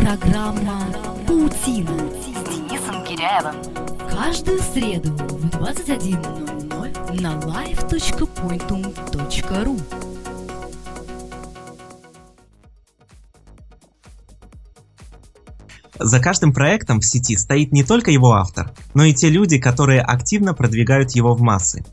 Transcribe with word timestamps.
Программа 0.00 0.80
«Паутина» 1.26 1.92
с 1.92 2.24
Денисом 2.48 3.04
Киряевым. 3.04 3.56
Каждую 4.10 4.58
среду 4.60 5.12
в 5.12 5.44
21.00 5.44 7.20
на 7.20 7.34
live.pointum.ru 7.34 9.80
За 15.98 16.18
каждым 16.18 16.54
проектом 16.54 17.00
в 17.00 17.04
сети 17.04 17.36
стоит 17.36 17.72
не 17.72 17.84
только 17.84 18.10
его 18.10 18.32
автор, 18.32 18.72
но 18.94 19.04
и 19.04 19.12
те 19.12 19.28
люди, 19.28 19.58
которые 19.58 20.00
активно 20.00 20.54
продвигают 20.54 21.10
его 21.10 21.34
в 21.34 21.42
массы. 21.42 21.84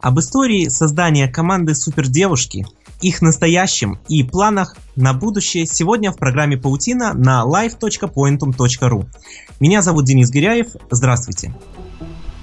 Об 0.00 0.20
истории 0.20 0.68
создания 0.68 1.28
команды 1.28 1.74
Супердевушки, 1.74 2.66
их 3.00 3.22
настоящем 3.22 3.98
и 4.08 4.22
планах 4.22 4.76
на 4.96 5.14
будущее 5.14 5.66
сегодня 5.66 6.12
в 6.12 6.16
программе 6.16 6.56
«Паутина» 6.56 7.12
на 7.14 7.42
live.pointum.ru. 7.44 9.06
Меня 9.60 9.82
зовут 9.82 10.04
Денис 10.04 10.30
Гиряев. 10.30 10.68
Здравствуйте. 10.90 11.52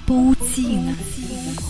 «Паутина» 0.06 0.94
с 0.94 1.16
Денисом. 1.16 1.64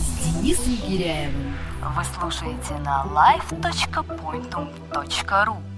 Вы 1.97 2.03
слушаете 2.19 2.75
на 2.85 3.07
live.pointum.ru 3.15 5.76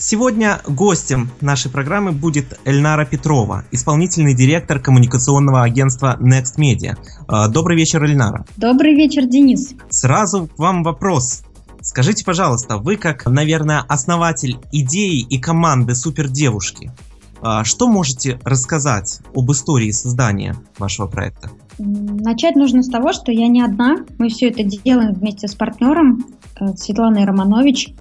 Сегодня 0.00 0.60
гостем 0.64 1.28
нашей 1.40 1.72
программы 1.72 2.12
будет 2.12 2.60
Эльнара 2.64 3.04
Петрова, 3.04 3.64
исполнительный 3.72 4.32
директор 4.32 4.78
коммуникационного 4.78 5.64
агентства 5.64 6.16
Next 6.20 6.56
Media. 6.56 6.96
А, 7.26 7.48
добрый 7.48 7.76
вечер, 7.76 8.04
Эльнара. 8.04 8.46
Добрый 8.56 8.94
вечер, 8.94 9.26
Денис. 9.26 9.74
Сразу 9.90 10.46
к 10.46 10.56
вам 10.56 10.84
вопрос. 10.84 11.42
Скажите, 11.80 12.24
пожалуйста, 12.24 12.76
вы 12.76 12.96
как, 12.96 13.26
наверное, 13.26 13.80
основатель 13.88 14.58
идеи 14.70 15.18
и 15.18 15.36
команды 15.40 15.96
Супердевушки, 15.96 16.92
а, 17.40 17.64
что 17.64 17.88
можете 17.88 18.38
рассказать 18.44 19.18
об 19.34 19.50
истории 19.50 19.90
создания 19.90 20.54
вашего 20.78 21.08
проекта? 21.08 21.50
Начать 21.78 22.54
нужно 22.54 22.84
с 22.84 22.88
того, 22.88 23.12
что 23.12 23.32
я 23.32 23.48
не 23.48 23.62
одна. 23.62 23.96
Мы 24.18 24.28
все 24.28 24.50
это 24.50 24.62
делаем 24.62 25.14
вместе 25.14 25.48
с 25.48 25.56
партнером 25.56 26.24
э, 26.60 26.68
Светланой 26.76 27.24
Романович. 27.24 27.94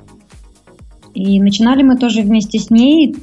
И 1.18 1.40
начинали 1.40 1.82
мы 1.82 1.98
тоже 1.98 2.22
вместе 2.22 2.60
с 2.60 2.70
ней. 2.70 3.16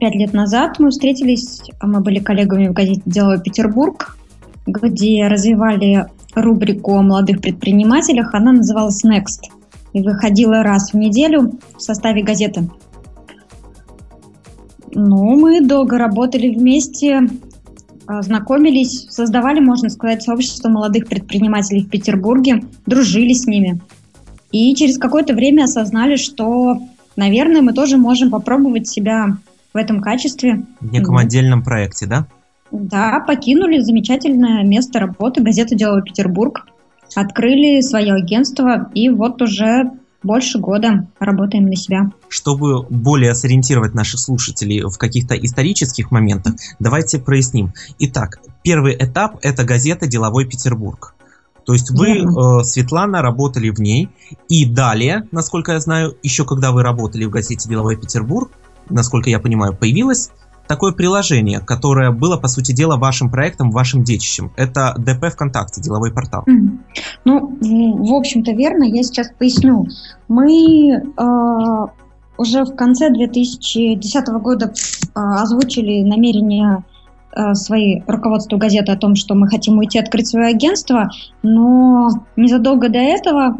Пять 0.00 0.14
лет 0.14 0.32
назад 0.32 0.78
мы 0.78 0.88
встретились, 0.88 1.60
а 1.80 1.86
мы 1.86 2.00
были 2.00 2.18
коллегами 2.18 2.68
в 2.68 2.72
газете 2.72 3.02
«Дело 3.04 3.36
Петербург», 3.36 4.16
где 4.66 5.26
развивали 5.26 6.06
рубрику 6.34 6.94
о 6.94 7.02
молодых 7.02 7.42
предпринимателях. 7.42 8.32
Она 8.32 8.52
называлась 8.52 9.04
«Next» 9.04 9.50
и 9.92 10.00
выходила 10.00 10.62
раз 10.62 10.94
в 10.94 10.96
неделю 10.96 11.58
в 11.76 11.82
составе 11.82 12.22
газеты. 12.22 12.70
Ну, 14.94 15.38
мы 15.38 15.60
долго 15.60 15.98
работали 15.98 16.48
вместе, 16.48 17.28
а, 18.06 18.22
знакомились, 18.22 19.08
создавали, 19.10 19.60
можно 19.60 19.90
сказать, 19.90 20.22
сообщество 20.22 20.70
молодых 20.70 21.06
предпринимателей 21.06 21.84
в 21.84 21.90
Петербурге, 21.90 22.62
дружили 22.86 23.34
с 23.34 23.46
ними. 23.46 23.78
И 24.52 24.74
через 24.74 24.96
какое-то 24.96 25.34
время 25.34 25.64
осознали, 25.64 26.16
что 26.16 26.78
наверное, 27.16 27.62
мы 27.62 27.72
тоже 27.72 27.96
можем 27.96 28.30
попробовать 28.30 28.88
себя 28.88 29.36
в 29.74 29.76
этом 29.76 30.00
качестве. 30.00 30.64
В 30.80 30.92
неком 30.92 31.16
отдельном 31.16 31.62
проекте, 31.62 32.06
да? 32.06 32.26
Да, 32.70 33.20
покинули 33.20 33.80
замечательное 33.80 34.64
место 34.64 34.98
работы, 34.98 35.42
газета 35.42 35.74
«Дело 35.74 36.02
Петербург», 36.02 36.66
открыли 37.14 37.80
свое 37.80 38.14
агентство, 38.14 38.90
и 38.94 39.08
вот 39.08 39.40
уже 39.40 39.90
больше 40.22 40.58
года 40.58 41.06
работаем 41.20 41.66
на 41.66 41.76
себя. 41.76 42.10
Чтобы 42.28 42.82
более 42.82 43.34
сориентировать 43.34 43.94
наших 43.94 44.20
слушателей 44.20 44.82
в 44.82 44.98
каких-то 44.98 45.34
исторических 45.34 46.10
моментах, 46.10 46.54
давайте 46.78 47.18
проясним. 47.18 47.72
Итак, 47.98 48.40
первый 48.62 48.96
этап– 48.96 49.38
это 49.42 49.64
газета 49.64 50.06
«Деловой 50.06 50.46
Петербург». 50.46 51.14
То 51.66 51.72
есть 51.72 51.90
вы, 51.90 52.20
э, 52.20 52.64
Светлана, 52.64 53.22
работали 53.22 53.70
в 53.70 53.80
ней, 53.80 54.08
и 54.48 54.64
далее, 54.64 55.26
насколько 55.32 55.72
я 55.72 55.80
знаю, 55.80 56.16
еще 56.22 56.44
когда 56.44 56.70
вы 56.70 56.82
работали 56.82 57.24
в 57.24 57.30
газете 57.30 57.68
«Деловой 57.68 57.96
Петербург», 57.96 58.52
насколько 58.88 59.28
я 59.28 59.40
понимаю, 59.40 59.76
появилось 59.76 60.30
такое 60.68 60.92
приложение, 60.92 61.60
которое 61.60 62.12
было, 62.12 62.36
по 62.36 62.48
сути 62.48 62.72
дела, 62.72 62.96
вашим 62.96 63.30
проектом, 63.30 63.70
вашим 63.70 64.04
детищем. 64.04 64.52
Это 64.56 64.94
ДП 64.96 65.32
ВКонтакте, 65.32 65.80
деловой 65.80 66.12
портал. 66.12 66.44
Ну, 67.24 67.58
в 67.60 68.14
общем-то, 68.14 68.52
верно. 68.52 68.84
Я 68.84 69.02
сейчас 69.02 69.30
поясню. 69.36 69.86
Мы 70.28 70.92
э, 70.92 71.86
уже 72.38 72.64
в 72.64 72.76
конце 72.76 73.10
2010 73.10 74.28
года 74.40 74.72
э, 74.72 75.20
озвучили 75.20 76.02
намерение 76.02 76.84
свои 77.54 78.00
руководству 78.06 78.58
газеты 78.58 78.92
о 78.92 78.96
том, 78.96 79.14
что 79.14 79.34
мы 79.34 79.48
хотим 79.48 79.78
уйти 79.78 79.98
открыть 79.98 80.28
свое 80.28 80.46
агентство, 80.46 81.10
но 81.42 82.08
незадолго 82.36 82.88
до 82.88 82.98
этого 82.98 83.58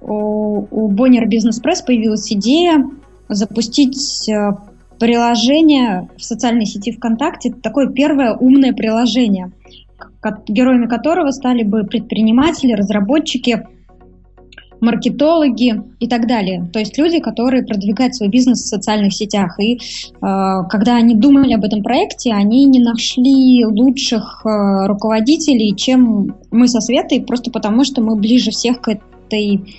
у, 0.00 0.66
у 0.70 0.90
Bonnier 0.90 1.26
Business 1.26 1.62
Press 1.62 1.84
появилась 1.84 2.32
идея 2.32 2.84
запустить 3.28 4.28
э, 4.28 4.52
приложение 4.98 6.08
в 6.16 6.22
социальной 6.22 6.66
сети 6.66 6.92
ВКонтакте, 6.92 7.52
такое 7.52 7.88
первое 7.88 8.34
умное 8.34 8.72
приложение, 8.72 9.52
героями 10.48 10.86
которого 10.86 11.30
стали 11.30 11.62
бы 11.62 11.84
предприниматели, 11.84 12.72
разработчики, 12.72 13.66
маркетологи 14.80 15.82
и 15.98 16.08
так 16.08 16.26
далее. 16.26 16.68
То 16.72 16.78
есть 16.78 16.96
люди, 16.98 17.20
которые 17.20 17.64
продвигают 17.64 18.14
свой 18.14 18.28
бизнес 18.28 18.62
в 18.62 18.68
социальных 18.68 19.12
сетях. 19.12 19.58
И 19.60 19.76
э, 19.76 19.78
когда 20.20 20.96
они 20.96 21.14
думали 21.14 21.54
об 21.54 21.64
этом 21.64 21.82
проекте, 21.82 22.32
они 22.32 22.64
не 22.64 22.80
нашли 22.80 23.64
лучших 23.64 24.42
э, 24.44 24.86
руководителей, 24.86 25.74
чем 25.74 26.36
мы 26.50 26.68
со 26.68 26.80
Светой, 26.80 27.22
просто 27.22 27.50
потому 27.50 27.84
что 27.84 28.02
мы 28.02 28.16
ближе 28.16 28.50
всех 28.50 28.80
к 28.80 28.88
этой 28.88 29.74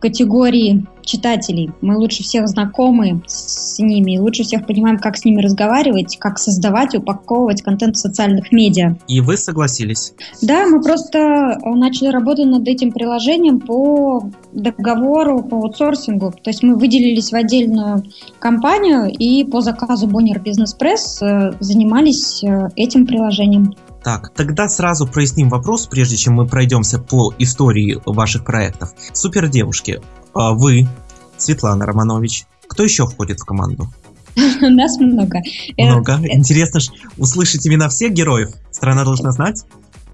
категории 0.00 0.86
читателей. 1.10 1.70
Мы 1.80 1.96
лучше 1.96 2.22
всех 2.22 2.48
знакомы 2.48 3.22
с 3.26 3.78
ними, 3.78 4.18
лучше 4.18 4.44
всех 4.44 4.66
понимаем, 4.66 4.98
как 4.98 5.16
с 5.16 5.24
ними 5.24 5.42
разговаривать, 5.42 6.16
как 6.18 6.38
создавать, 6.38 6.94
упаковывать 6.94 7.62
контент 7.62 7.96
в 7.96 7.98
социальных 7.98 8.52
медиа. 8.52 8.96
И 9.08 9.20
вы 9.20 9.36
согласились? 9.36 10.14
Да, 10.42 10.66
мы 10.66 10.80
просто 10.80 11.18
э, 11.18 11.70
начали 11.74 12.08
работать 12.08 12.46
над 12.46 12.66
этим 12.68 12.92
приложением 12.92 13.60
по 13.60 14.30
договору 14.52 15.42
по 15.42 15.56
аутсорсингу. 15.56 16.32
То 16.42 16.50
есть 16.50 16.62
мы 16.62 16.76
выделились 16.76 17.32
в 17.32 17.34
отдельную 17.34 18.04
компанию 18.38 19.10
и 19.10 19.44
по 19.44 19.60
заказу 19.60 20.06
Bonnier 20.06 20.42
Business 20.42 20.78
Press 20.78 21.22
э, 21.22 21.52
занимались 21.60 22.44
э, 22.44 22.68
этим 22.76 23.06
приложением. 23.06 23.74
Так, 24.02 24.32
тогда 24.34 24.68
сразу 24.68 25.06
проясним 25.06 25.50
вопрос, 25.50 25.86
прежде 25.86 26.16
чем 26.16 26.34
мы 26.34 26.46
пройдемся 26.46 26.98
по 26.98 27.34
истории 27.38 28.00
ваших 28.06 28.44
проектов. 28.44 28.90
Супер 29.12 29.48
девушки, 29.48 30.00
а 30.34 30.52
вы, 30.52 30.88
Светлана 31.36 31.84
Романович, 31.84 32.44
кто 32.66 32.82
еще 32.82 33.06
входит 33.06 33.40
в 33.40 33.44
команду? 33.44 33.88
Нас 34.60 34.98
много. 34.98 35.40
Много. 35.76 36.12
Это... 36.12 36.36
Интересно 36.36 36.80
услышать 37.18 37.66
имена 37.66 37.88
всех 37.88 38.12
героев. 38.12 38.50
Страна 38.70 39.04
должна 39.04 39.32
знать. 39.32 39.64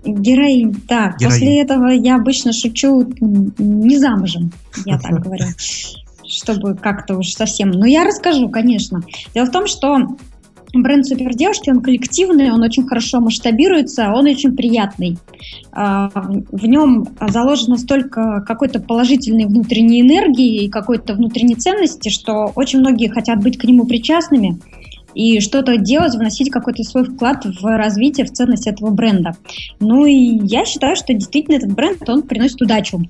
Героинь, 0.05 0.81
да. 0.89 1.15
Героинь. 1.19 1.33
После 1.33 1.63
этого 1.63 1.89
я 1.89 2.17
обычно 2.17 2.53
шучу 2.53 3.03
не 3.59 3.99
замужем, 3.99 4.53
я 4.85 4.99
так 4.99 5.21
говорю, 5.23 5.47
чтобы 6.25 6.77
как-то 6.77 7.19
уж 7.19 7.33
совсем. 7.33 7.71
Но 7.71 7.87
я 7.87 8.05
расскажу, 8.05 8.49
конечно. 8.49 9.03
Дело 9.35 9.47
в 9.47 9.51
том, 9.51 9.67
что 9.67 10.17
бренд 10.73 11.07
Супер 11.07 11.33
он 11.69 11.81
коллективный, 11.81 12.51
он 12.51 12.63
очень 12.63 12.87
хорошо 12.87 13.21
масштабируется, 13.21 14.13
он 14.13 14.27
очень 14.27 14.57
приятный. 14.57 15.19
А, 15.73 16.11
в 16.11 16.67
нем 16.67 17.07
заложено 17.21 17.77
столько 17.77 18.45
какой-то 18.47 18.81
положительной 18.81 19.47
внутренней 19.47 20.01
энергии 20.01 20.65
и 20.65 20.69
какой-то 20.69 21.15
внутренней 21.15 21.55
ценности, 21.55 22.09
что 22.09 22.53
очень 22.55 22.81
многие 22.81 23.09
хотят 23.09 23.43
быть 23.43 23.59
к 23.59 23.65
нему 23.65 23.87
причастными 23.87 24.59
и 25.15 25.41
что-то 25.41 25.79
делать, 25.79 26.15
вносить 26.15 26.51
какой-то 26.51 26.83
свой 26.83 27.05
вклад 27.05 27.47
в 27.47 27.65
развитие, 27.65 28.27
в 28.27 28.33
ценность 28.33 28.67
этого 28.67 28.91
бренда. 28.91 29.35
Ну 29.81 30.05
и 30.05 30.39
я 30.45 30.67
считаю, 30.67 30.95
что 30.95 31.15
действительно 31.15 31.57
этот 31.57 31.73
бренд, 31.73 32.07
он 32.09 32.23
приносит 32.23 32.61
удачу. 32.61 33.01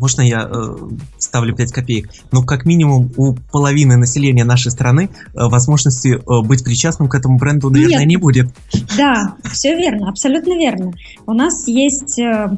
Можно 0.00 0.22
я 0.22 0.48
э, 0.50 0.76
ставлю 1.18 1.54
5 1.54 1.72
копеек? 1.72 2.10
Ну, 2.32 2.42
как 2.42 2.64
минимум, 2.64 3.12
у 3.16 3.34
половины 3.34 3.96
населения 3.96 4.44
нашей 4.44 4.70
страны 4.70 5.10
э, 5.12 5.28
возможности 5.34 6.18
э, 6.18 6.46
быть 6.46 6.64
причастным 6.64 7.08
к 7.08 7.14
этому 7.14 7.38
бренду, 7.38 7.68
наверное, 7.70 7.98
Нет. 8.00 8.08
не 8.08 8.16
будет. 8.16 8.48
Да, 8.96 9.36
все 9.52 9.76
верно, 9.76 10.08
абсолютно 10.08 10.54
верно. 10.54 10.92
У 11.26 11.32
нас 11.32 11.68
есть... 11.68 12.18
Э, 12.18 12.56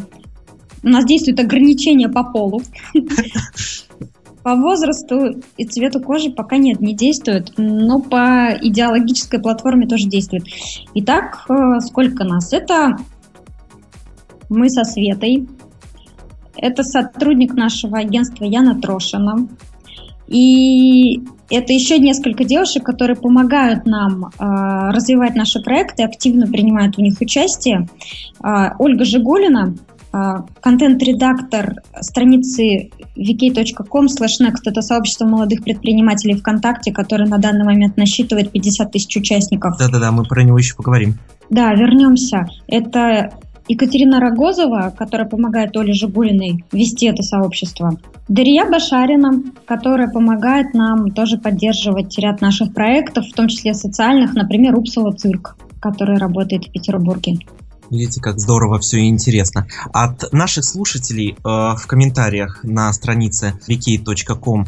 у 0.84 0.88
нас 0.88 1.04
действует 1.04 1.38
ограничение 1.40 2.08
по 2.08 2.24
полу. 2.24 2.62
По 4.42 4.56
возрасту 4.56 5.40
и 5.56 5.64
цвету 5.64 6.00
кожи 6.00 6.30
пока 6.30 6.56
нет, 6.56 6.80
не 6.80 6.94
действует, 6.94 7.52
но 7.56 8.00
по 8.00 8.48
идеологической 8.60 9.40
платформе 9.40 9.86
тоже 9.86 10.08
действует. 10.08 10.44
Итак, 10.94 11.46
э, 11.48 11.78
сколько 11.80 12.24
нас? 12.24 12.52
Это 12.52 12.96
мы 14.48 14.68
со 14.68 14.84
Светой, 14.84 15.48
это 16.56 16.82
сотрудник 16.82 17.54
нашего 17.54 17.99
агентства 17.99 18.44
Яна 18.44 18.81
Трошина. 18.81 19.49
И 20.28 21.22
это 21.50 21.72
еще 21.72 21.99
несколько 21.99 22.44
девушек, 22.44 22.84
которые 22.84 23.16
помогают 23.16 23.84
нам 23.84 24.26
э, 24.26 24.31
развивать 24.38 25.34
наши 25.34 25.60
проекты, 25.60 26.04
активно 26.04 26.46
принимают 26.46 26.96
в 26.96 27.00
них 27.00 27.20
участие. 27.20 27.88
Э, 28.43 28.70
Ольга 28.78 29.04
Жигулина, 29.04 29.75
э, 30.12 30.19
контент-редактор 30.62 31.82
страницы 32.00 32.90
vk.com 33.16 34.06
slash 34.06 34.40
next, 34.40 34.62
это 34.64 34.81
сообщество 34.81 35.26
молодых 35.26 35.62
предпринимателей 35.64 36.34
ВКонтакте, 36.34 36.93
которое 36.93 37.28
на 37.28 37.37
данный 37.37 37.64
момент 37.64 37.99
насчитывает 37.99 38.50
50 38.50 38.90
тысяч 38.90 39.14
участников. 39.16 39.76
Да-да-да, 39.78 40.12
мы 40.12 40.25
про 40.25 40.43
него 40.43 40.56
еще 40.56 40.75
поговорим. 40.75 41.19
Да, 41.50 41.75
вернемся. 41.75 42.46
Это 42.66 43.32
Екатерина 43.69 44.20
Рогозова, 44.20 44.93
которая 44.97 45.29
помогает 45.29 45.76
Оле 45.76 45.93
Жигулиной 45.93 46.64
вести 46.73 47.06
это 47.06 47.23
сообщество. 47.23 47.99
Дарья 48.29 48.69
Башарина, 48.69 49.43
которая 49.67 50.09
помогает 50.09 50.75
нам 50.75 51.11
тоже 51.11 51.38
поддерживать 51.38 52.19
ряд 52.19 52.41
наших 52.41 52.75
проектов, 52.75 53.26
в 53.26 53.35
том 53.35 53.49
числе 53.49 53.75
социальных, 53.75 54.35
например, 54.35 54.76
Упсала 54.76 55.12
цирк, 55.12 55.56
который 55.81 56.19
работает 56.19 56.67
в 56.67 56.73
Петербурге. 56.73 57.38
Видите, 57.93 58.23
как 58.23 58.41
здорово 58.41 58.79
все 58.79 59.00
и 59.00 59.09
интересно. 59.09 59.67
От 59.93 60.32
наших 60.32 60.64
слушателей 60.64 61.32
э, 61.32 61.35
в 61.44 61.85
комментариях 61.87 62.61
на 62.62 62.91
странице 62.94 63.53
wiki.com 63.69 64.67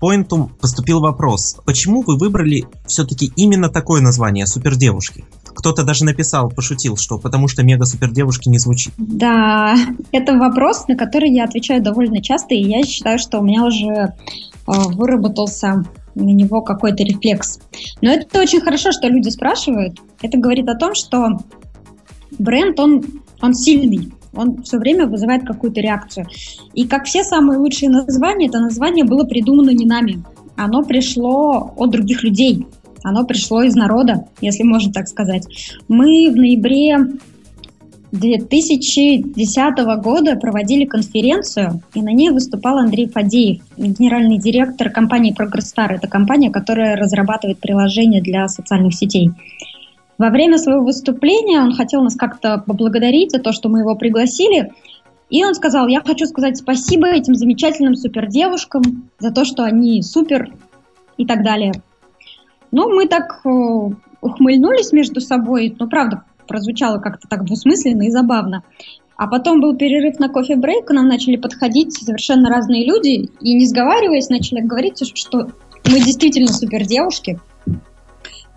pointum 0.00 0.50
поступил 0.60 0.98
вопрос. 0.98 1.58
Почему 1.64 2.02
вы 2.02 2.18
выбрали 2.18 2.64
все-таки 2.88 3.30
именно 3.36 3.68
такое 3.68 4.00
название 4.00 4.48
«Супердевушки»? 4.48 5.24
Кто-то 5.56 5.84
даже 5.84 6.04
написал, 6.04 6.50
пошутил, 6.50 6.96
что 6.96 7.18
потому 7.18 7.48
что 7.48 7.62
мега-супердевушки 7.64 8.48
не 8.48 8.58
звучит. 8.58 8.92
Да, 8.98 9.74
это 10.12 10.34
вопрос, 10.36 10.86
на 10.86 10.96
который 10.96 11.30
я 11.30 11.44
отвечаю 11.44 11.82
довольно 11.82 12.22
часто, 12.22 12.54
и 12.54 12.62
я 12.62 12.82
считаю, 12.82 13.18
что 13.18 13.40
у 13.40 13.42
меня 13.42 13.64
уже 13.64 13.86
э, 13.88 14.12
выработался 14.66 15.84
на 16.14 16.30
него 16.30 16.62
какой-то 16.62 17.02
рефлекс. 17.02 17.58
Но 18.00 18.10
это 18.10 18.40
очень 18.40 18.60
хорошо, 18.60 18.92
что 18.92 19.08
люди 19.08 19.28
спрашивают. 19.28 19.98
Это 20.22 20.38
говорит 20.38 20.68
о 20.68 20.76
том, 20.76 20.94
что 20.94 21.40
бренд, 22.38 22.78
он, 22.78 23.02
он 23.40 23.54
сильный, 23.54 24.12
он 24.34 24.62
все 24.62 24.78
время 24.78 25.06
вызывает 25.06 25.46
какую-то 25.46 25.80
реакцию. 25.80 26.26
И 26.74 26.86
как 26.86 27.04
все 27.04 27.24
самые 27.24 27.58
лучшие 27.58 27.90
названия, 27.90 28.48
это 28.48 28.60
название 28.60 29.04
было 29.04 29.24
придумано 29.24 29.70
не 29.70 29.86
нами. 29.86 30.22
Оно 30.56 30.82
пришло 30.82 31.72
от 31.76 31.90
других 31.90 32.22
людей. 32.22 32.66
Оно 33.06 33.24
пришло 33.24 33.62
из 33.62 33.76
народа, 33.76 34.24
если 34.40 34.64
можно 34.64 34.92
так 34.92 35.06
сказать. 35.06 35.46
Мы 35.86 36.28
в 36.28 36.34
ноябре 36.34 36.98
2010 38.10 40.02
года 40.02 40.34
проводили 40.34 40.86
конференцию, 40.86 41.82
и 41.94 42.02
на 42.02 42.12
ней 42.12 42.30
выступал 42.30 42.78
Андрей 42.78 43.08
Фадеев, 43.08 43.62
генеральный 43.76 44.38
директор 44.38 44.90
компании 44.90 45.32
ProgressStar. 45.32 45.94
Это 45.94 46.08
компания, 46.08 46.50
которая 46.50 46.96
разрабатывает 46.96 47.60
приложения 47.60 48.20
для 48.20 48.48
социальных 48.48 48.92
сетей. 48.94 49.30
Во 50.18 50.30
время 50.30 50.58
своего 50.58 50.82
выступления 50.82 51.60
он 51.60 51.74
хотел 51.74 52.02
нас 52.02 52.16
как-то 52.16 52.58
поблагодарить 52.58 53.30
за 53.30 53.38
то, 53.38 53.52
что 53.52 53.68
мы 53.68 53.80
его 53.80 53.94
пригласили. 53.94 54.72
И 55.30 55.44
он 55.44 55.54
сказал, 55.54 55.86
я 55.86 56.00
хочу 56.00 56.26
сказать 56.26 56.56
спасибо 56.56 57.06
этим 57.06 57.36
замечательным 57.36 57.94
супердевушкам 57.94 59.08
за 59.20 59.30
то, 59.30 59.44
что 59.44 59.62
они 59.62 60.02
супер 60.02 60.52
и 61.16 61.24
так 61.24 61.44
далее. 61.44 61.72
Ну, 62.76 62.94
мы 62.94 63.08
так 63.08 63.40
э, 63.46 63.48
ухмыльнулись 64.20 64.92
между 64.92 65.22
собой, 65.22 65.74
но 65.78 65.88
правда 65.88 66.24
прозвучало 66.46 66.98
как-то 66.98 67.26
так 67.26 67.46
двусмысленно 67.46 68.02
и 68.02 68.10
забавно. 68.10 68.64
А 69.16 69.28
потом 69.28 69.62
был 69.62 69.74
перерыв 69.78 70.18
на 70.18 70.28
кофе-брейк, 70.28 70.84
к 70.84 70.90
нам 70.92 71.08
начали 71.08 71.36
подходить 71.36 71.94
совершенно 71.94 72.50
разные 72.50 72.84
люди, 72.84 73.30
и 73.40 73.54
не 73.54 73.66
сговариваясь, 73.66 74.28
начали 74.28 74.60
говорить, 74.60 75.00
что 75.16 75.48
мы 75.86 76.00
действительно 76.00 76.52
супер 76.52 76.84
девушки, 76.84 77.40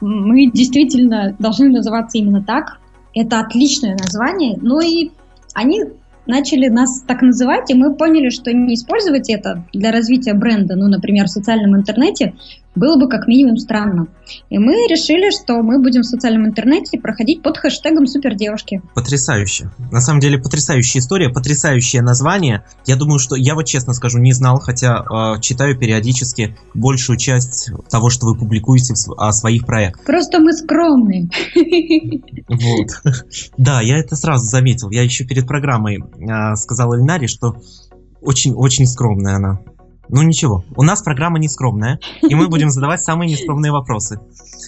мы 0.02 0.48
действительно 0.52 1.34
должны 1.40 1.70
называться 1.70 2.18
именно 2.18 2.44
так. 2.44 2.82
Это 3.16 3.40
отличное 3.40 3.98
название. 3.98 4.60
Ну 4.62 4.82
и 4.82 5.12
они 5.54 5.86
начали 6.30 6.68
нас 6.68 7.02
так 7.08 7.22
называть, 7.22 7.72
и 7.72 7.74
мы 7.74 7.96
поняли, 7.96 8.30
что 8.30 8.54
не 8.54 8.76
использовать 8.76 9.30
это 9.30 9.66
для 9.74 9.92
развития 9.92 10.34
бренда, 10.34 10.76
ну, 10.76 10.88
например, 10.88 11.26
в 11.26 11.32
социальном 11.32 11.76
интернете, 11.76 12.36
было 12.76 13.00
бы 13.00 13.10
как 13.10 13.28
минимум 13.28 13.58
странно. 13.58 14.08
И 14.50 14.58
мы 14.58 14.74
решили, 14.88 15.32
что 15.32 15.62
мы 15.62 15.82
будем 15.82 16.02
в 16.02 16.06
социальном 16.06 16.46
интернете 16.48 17.00
проходить 17.00 17.42
под 17.42 17.58
хэштегом 17.58 18.06
супердевушки. 18.06 18.82
Потрясающе. 18.94 19.72
На 19.92 20.02
самом 20.02 20.20
деле 20.20 20.38
потрясающая 20.38 21.02
история, 21.02 21.30
потрясающее 21.30 22.02
название. 22.02 22.64
Я 22.86 22.96
думаю, 22.96 23.20
что 23.20 23.36
я 23.36 23.56
вот 23.56 23.66
честно 23.66 23.94
скажу, 23.94 24.20
не 24.20 24.34
знал, 24.34 24.60
хотя 24.60 25.04
э, 25.04 25.42
читаю 25.42 25.78
периодически 25.78 26.58
большую 26.74 27.18
часть 27.18 27.72
того, 27.90 28.10
что 28.10 28.28
вы 28.28 28.36
публикуете 28.38 28.94
о 29.18 29.32
своих 29.32 29.66
проектах. 29.66 30.06
Просто 30.06 30.40
мы 30.40 30.54
скромные. 30.54 31.30
Вот. 32.48 32.90
Да, 33.58 33.82
я 33.82 33.98
это 33.98 34.16
сразу 34.16 34.46
заметил. 34.46 34.90
Я 34.90 35.04
еще 35.04 35.26
перед 35.26 35.48
программой 35.48 35.98
э, 35.98 36.56
сказал 36.56 36.94
Эльнаре, 36.94 37.28
что 37.28 37.56
очень-очень 38.22 38.86
скромная 38.86 39.36
она. 39.36 39.60
Ну 40.10 40.24
ничего, 40.24 40.64
у 40.76 40.84
нас 40.84 41.02
программа 41.04 41.40
не 41.40 41.48
скромная, 41.48 42.00
и 42.22 42.34
мы 42.34 42.48
будем 42.48 42.72
задавать 42.72 43.02
самые 43.02 43.30
нескромные 43.30 43.72
вопросы. 43.72 44.20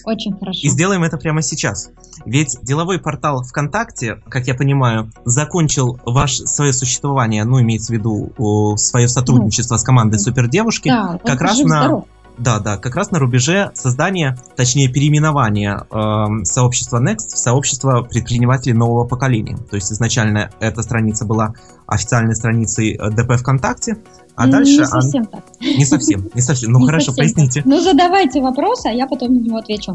Очень 0.04 0.38
хорошо. 0.38 0.60
И 0.62 0.68
сделаем 0.68 1.02
это 1.02 1.18
прямо 1.18 1.42
сейчас. 1.42 1.90
Ведь 2.24 2.56
деловой 2.62 3.00
портал 3.00 3.42
ВКонтакте, 3.42 4.22
как 4.28 4.46
я 4.46 4.54
понимаю, 4.54 5.10
закончил 5.24 5.98
ваше 6.06 6.46
свое 6.46 6.72
существование, 6.72 7.44
ну, 7.44 7.60
имеется 7.60 7.92
в 7.92 7.96
виду 7.96 8.76
свое 8.76 9.08
сотрудничество 9.08 9.74
ну, 9.74 9.78
с 9.78 9.82
командой 9.82 10.18
Супердевушки, 10.18 10.88
да, 10.88 11.18
как 11.24 11.40
раз 11.40 11.58
на... 11.58 11.82
Здоров. 11.82 12.04
Да, 12.42 12.58
да, 12.58 12.76
как 12.76 12.96
раз 12.96 13.12
на 13.12 13.20
рубеже 13.20 13.70
создания, 13.74 14.36
точнее 14.56 14.88
переименования 14.88 15.86
э, 15.88 16.44
сообщества 16.44 17.00
Next 17.00 17.34
в 17.34 17.38
сообщество 17.38 18.02
предпринимателей 18.02 18.72
нового 18.72 19.06
поколения. 19.06 19.56
То 19.56 19.76
есть 19.76 19.92
изначально 19.92 20.50
эта 20.58 20.82
страница 20.82 21.24
была 21.24 21.54
официальной 21.86 22.34
страницей 22.34 22.96
э, 22.96 23.10
ДП 23.10 23.36
ВКонтакте, 23.38 23.98
а 24.34 24.46
не 24.46 24.52
дальше... 24.52 24.78
Не 24.78 24.84
совсем 24.84 25.26
так. 25.26 25.44
Не 25.60 25.84
совсем, 25.84 26.30
не 26.34 26.40
совсем. 26.40 26.72
Ну 26.72 26.80
не 26.80 26.86
хорошо, 26.86 27.12
совсем 27.12 27.22
поясните. 27.22 27.60
Так. 27.60 27.66
Ну 27.66 27.80
задавайте 27.80 28.40
вопросы, 28.40 28.86
а 28.86 28.92
я 28.92 29.06
потом 29.06 29.34
на 29.34 29.38
него 29.38 29.58
отвечу. 29.58 29.94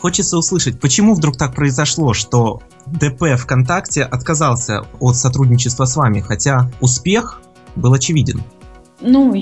Хочется 0.00 0.38
услышать, 0.38 0.80
почему 0.80 1.14
вдруг 1.14 1.36
так 1.36 1.54
произошло, 1.54 2.14
что 2.14 2.62
ДП 2.86 3.36
ВКонтакте 3.38 4.02
отказался 4.02 4.82
от 4.98 5.16
сотрудничества 5.16 5.84
с 5.84 5.94
вами, 5.94 6.18
хотя 6.18 6.68
успех 6.80 7.40
был 7.76 7.92
очевиден. 7.92 8.42
Ну, 9.00 9.34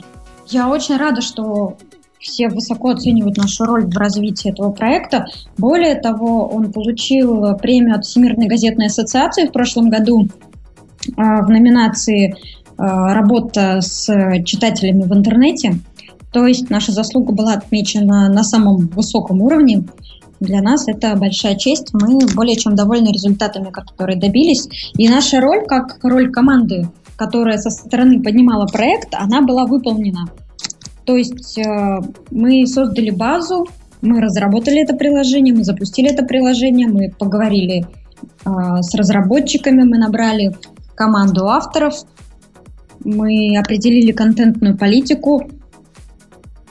я 0.47 0.69
очень 0.69 0.99
рада, 0.99 1.23
что 1.23 1.79
все 2.25 2.49
высоко 2.49 2.91
оценивают 2.91 3.37
нашу 3.37 3.65
роль 3.65 3.87
в 3.87 3.97
развитии 3.97 4.51
этого 4.51 4.73
проекта. 4.73 5.27
Более 5.59 5.95
того, 5.95 6.49
он 6.49 6.73
получил 6.73 7.57
премию 7.59 7.97
от 7.97 8.07
Всемирной 8.07 8.47
газетной 8.47 8.87
ассоциации 8.87 9.47
в 9.47 9.53
прошлом 9.53 9.91
году 9.91 10.29
а, 11.17 11.43
в 11.43 11.51
номинации 11.51 12.35
а, 12.79 13.15
«Работа 13.15 13.81
с 13.83 14.07
читателями 14.45 15.03
в 15.03 15.13
интернете». 15.13 15.79
То 16.33 16.47
есть 16.47 16.71
наша 16.71 16.93
заслуга 16.93 17.33
была 17.33 17.53
отмечена 17.53 18.29
на 18.29 18.43
самом 18.43 18.89
высоком 18.89 19.43
уровне. 19.43 19.85
Для 20.41 20.63
нас 20.63 20.89
это 20.89 21.15
большая 21.17 21.57
честь. 21.57 21.93
Мы 21.93 22.27
более 22.35 22.57
чем 22.57 22.75
довольны 22.75 23.09
результатами, 23.13 23.71
которые 23.71 24.19
добились. 24.19 24.67
И 24.97 25.09
наша 25.09 25.41
роль, 25.41 25.65
как 25.67 25.99
роль 26.03 26.33
команды, 26.33 26.89
которая 27.17 27.59
со 27.59 27.71
стороны 27.71 28.21
поднимала 28.21 28.67
проект, 28.67 29.15
она 29.15 29.43
была 29.43 29.67
выполнена. 29.67 30.27
То 31.05 31.17
есть 31.17 31.59
э, 31.59 32.01
мы 32.31 32.67
создали 32.67 33.11
базу, 33.11 33.67
мы 34.01 34.21
разработали 34.21 34.83
это 34.83 34.95
приложение, 34.95 35.55
мы 35.55 35.65
запустили 35.65 36.11
это 36.11 36.25
приложение, 36.25 36.89
мы 36.89 37.11
поговорили 37.19 37.87
э, 38.45 38.51
с 38.81 38.95
разработчиками, 38.95 39.83
мы 39.83 39.99
набрали 39.99 40.57
команду 40.95 41.49
авторов, 41.49 41.95
мы 43.05 43.57
определили 43.59 44.13
контентную 44.13 44.77
политику. 44.77 45.51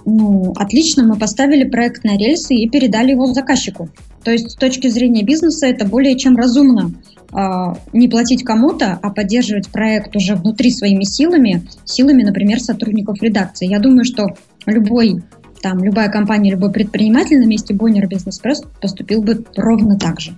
Ну, 0.06 0.54
отлично, 0.58 1.04
мы 1.04 1.16
поставили 1.16 1.70
проект 1.70 2.04
на 2.04 2.18
рельсы 2.18 2.56
и 2.56 2.70
передали 2.70 3.12
его 3.12 3.28
заказчику. 3.28 3.90
То 4.24 4.32
есть 4.32 4.52
с 4.52 4.56
точки 4.56 4.88
зрения 4.88 5.24
бизнеса 5.24 5.68
это 5.68 5.86
более 5.86 6.18
чем 6.18 6.36
разумно. 6.36 6.92
А, 7.32 7.76
не 7.94 8.08
платить 8.08 8.44
кому-то, 8.44 9.00
а 9.02 9.10
поддерживать 9.10 9.70
проект 9.70 10.16
уже 10.16 10.36
внутри 10.36 10.72
своими 10.72 11.04
силами, 11.04 11.68
силами, 11.84 12.24
например, 12.24 12.60
сотрудников 12.60 13.22
редакции. 13.22 13.68
Я 13.68 13.80
думаю, 13.80 14.06
что 14.06 14.28
любой 14.66 15.24
там, 15.62 15.82
любая 15.82 16.10
компания, 16.10 16.52
любой 16.52 16.72
предприниматель 16.72 17.40
на 17.40 17.46
месте 17.46 17.74
Bonner 17.74 18.04
Business 18.08 18.42
Press 18.44 18.68
поступил 18.82 19.24
бы 19.24 19.46
ровно 19.56 19.98
так 19.98 20.20
же. 20.20 20.38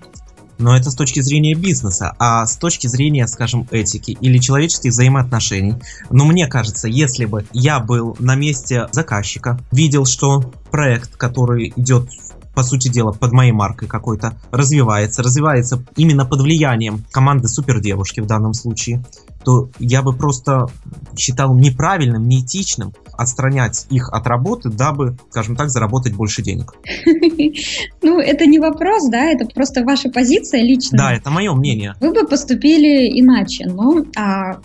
Но 0.58 0.77
это 0.77 0.89
с 0.89 0.96
точки 0.96 1.20
зрения 1.20 1.54
бизнеса, 1.54 2.13
а 2.18 2.46
с 2.46 2.56
точки 2.58 2.88
зрения, 2.88 3.27
скажем, 3.27 3.68
этики 3.72 4.18
или 4.22 4.38
человеческих 4.38 4.92
взаимоотношений. 4.92 5.75
Но 6.10 6.25
мне 6.25 6.48
кажется, 6.48 6.88
если 6.88 7.25
бы 7.25 7.46
я 7.51 7.80
был 7.80 8.15
на 8.20 8.36
месте 8.36 8.88
заказчика, 8.92 9.60
видел, 9.72 10.06
что 10.06 10.54
проект, 10.72 11.18
который 11.18 11.74
идет 11.75 12.08
по 12.56 12.64
сути 12.64 12.88
дела, 12.88 13.12
под 13.12 13.34
моей 13.34 13.52
маркой 13.52 13.88
какой-то, 13.88 14.38
развивается, 14.52 15.22
развивается 15.22 15.84
именно 15.96 16.26
под 16.26 16.42
влиянием 16.42 17.04
команды 17.12 17.48
супердевушки 17.48 18.22
в 18.22 18.26
данном 18.26 18.54
случае. 18.54 19.04
то 19.44 19.70
я 19.78 20.02
бы 20.02 20.14
просто 20.14 20.68
считал 21.16 21.56
неправильным, 21.56 22.28
неэтичным 22.28 22.94
отстранять 23.18 23.86
их 23.90 24.10
от 24.12 24.26
работы, 24.28 24.70
дабы, 24.70 25.18
скажем 25.30 25.56
так, 25.56 25.70
заработать 25.70 26.16
больше 26.16 26.42
денег. 26.42 26.74
Ну, 28.02 28.20
это 28.20 28.46
не 28.46 28.60
вопрос, 28.60 29.10
да, 29.10 29.26
это 29.26 29.46
просто 29.46 29.84
ваша 29.84 30.10
позиция 30.10 30.62
личная. 30.62 30.98
Да, 30.98 31.14
это 31.14 31.30
мое 31.32 31.54
мнение. 31.54 31.96
Вы 32.00 32.14
бы 32.14 32.28
поступили 32.28 33.20
иначе, 33.20 33.66
но 33.66 34.04
а 34.16 34.60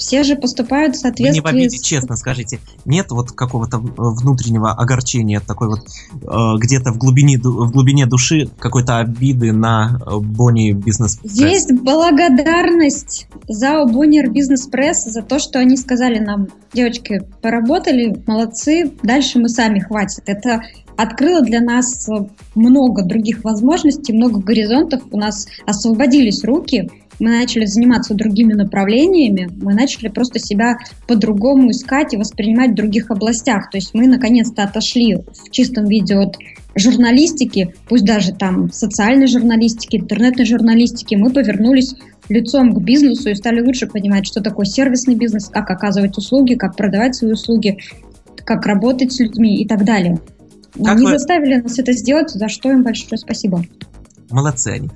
все 0.00 0.22
же 0.22 0.34
поступают 0.34 0.96
в 0.96 0.98
соответствии... 0.98 1.40
Вы 1.40 1.52
не 1.52 1.60
в 1.60 1.64
обиде, 1.64 1.76
с... 1.76 1.82
честно 1.82 2.16
скажите, 2.16 2.58
нет 2.86 3.10
вот 3.10 3.32
какого-то 3.32 3.78
внутреннего 3.78 4.72
огорчения, 4.72 5.40
такой 5.40 5.68
вот 5.68 5.80
э, 5.80 6.58
где-то 6.58 6.92
в 6.92 6.98
глубине, 6.98 7.38
в 7.38 7.70
глубине 7.70 8.06
души 8.06 8.48
какой-то 8.58 8.98
обиды 8.98 9.52
на 9.52 10.00
э, 10.00 10.16
Бонни 10.18 10.72
Бизнес 10.72 11.16
Пресс? 11.16 11.34
Есть 11.34 11.72
благодарность 11.72 13.28
за 13.46 13.84
Боннер 13.84 14.30
Бизнес 14.30 14.66
Пресс, 14.66 15.04
за 15.04 15.22
то, 15.22 15.38
что 15.38 15.58
они 15.58 15.76
сказали 15.76 16.18
нам, 16.18 16.48
девочки, 16.72 17.20
поработали, 17.42 18.16
молодцы, 18.26 18.90
дальше 19.02 19.38
мы 19.38 19.50
сами 19.50 19.80
хватит. 19.80 20.22
Это 20.26 20.62
открыло 20.96 21.42
для 21.42 21.60
нас 21.60 22.08
много 22.54 23.04
других 23.04 23.44
возможностей, 23.44 24.14
много 24.14 24.40
горизонтов, 24.40 25.02
у 25.10 25.18
нас 25.18 25.46
освободились 25.66 26.42
руки, 26.42 26.90
мы 27.20 27.30
начали 27.30 27.66
заниматься 27.66 28.14
другими 28.14 28.54
направлениями, 28.54 29.48
мы 29.60 29.74
начали 29.74 30.08
просто 30.08 30.38
себя 30.38 30.78
по-другому 31.06 31.70
искать 31.70 32.14
и 32.14 32.16
воспринимать 32.16 32.72
в 32.72 32.74
других 32.74 33.10
областях. 33.10 33.70
То 33.70 33.76
есть 33.76 33.94
мы 33.94 34.06
наконец-то 34.06 34.64
отошли 34.64 35.16
в 35.16 35.50
чистом 35.50 35.86
виде 35.86 36.16
от 36.16 36.36
журналистики, 36.74 37.74
пусть 37.88 38.04
даже 38.04 38.32
там 38.32 38.72
социальной 38.72 39.26
журналистики, 39.26 39.96
интернетной 39.96 40.46
журналистики, 40.46 41.14
мы 41.14 41.30
повернулись 41.30 41.94
лицом 42.28 42.72
к 42.72 42.80
бизнесу 42.80 43.30
и 43.30 43.34
стали 43.34 43.60
лучше 43.60 43.86
понимать, 43.86 44.26
что 44.26 44.40
такое 44.40 44.66
сервисный 44.66 45.16
бизнес, 45.16 45.48
как 45.48 45.70
оказывать 45.70 46.16
услуги, 46.16 46.54
как 46.54 46.76
продавать 46.76 47.14
свои 47.14 47.32
услуги, 47.32 47.78
как 48.44 48.66
работать 48.66 49.12
с 49.12 49.20
людьми 49.20 49.60
и 49.60 49.66
так 49.66 49.84
далее. 49.84 50.18
Как 50.72 50.96
Они 50.96 51.04
вы... 51.04 51.10
заставили 51.12 51.56
нас 51.56 51.78
это 51.78 51.92
сделать, 51.92 52.30
за 52.30 52.48
что 52.48 52.70
им 52.70 52.82
большое 52.82 53.18
спасибо. 53.18 53.64
Молодцы 54.30 54.68
они. 54.68 54.90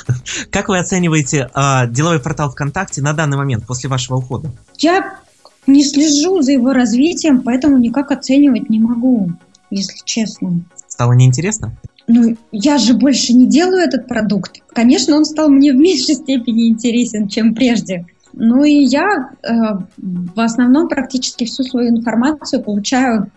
Как 0.50 0.68
вы 0.68 0.78
оцениваете 0.78 1.50
э, 1.54 1.90
деловой 1.90 2.20
портал 2.20 2.50
ВКонтакте 2.50 3.02
на 3.02 3.12
данный 3.12 3.36
момент, 3.36 3.66
после 3.66 3.88
вашего 3.88 4.16
ухода? 4.16 4.50
Я 4.78 5.18
не 5.66 5.84
слежу 5.84 6.42
за 6.42 6.52
его 6.52 6.72
развитием, 6.72 7.42
поэтому 7.42 7.78
никак 7.78 8.10
оценивать 8.10 8.68
не 8.70 8.80
могу, 8.80 9.30
если 9.70 10.00
честно. 10.04 10.62
Стало 10.88 11.12
неинтересно? 11.12 11.76
Ну, 12.08 12.36
я 12.50 12.78
же 12.78 12.94
больше 12.94 13.32
не 13.32 13.46
делаю 13.46 13.82
этот 13.82 14.08
продукт. 14.08 14.62
Конечно, 14.72 15.16
он 15.16 15.24
стал 15.24 15.48
мне 15.48 15.72
в 15.72 15.76
меньшей 15.76 16.16
степени 16.16 16.68
интересен, 16.68 17.28
чем 17.28 17.54
прежде. 17.54 18.06
Ну 18.32 18.64
и 18.64 18.84
я 18.84 19.30
э, 19.42 19.50
в 19.96 20.40
основном 20.40 20.88
практически 20.88 21.44
всю 21.44 21.62
свою 21.62 21.90
информацию 21.90 22.62
получаю 22.62 23.30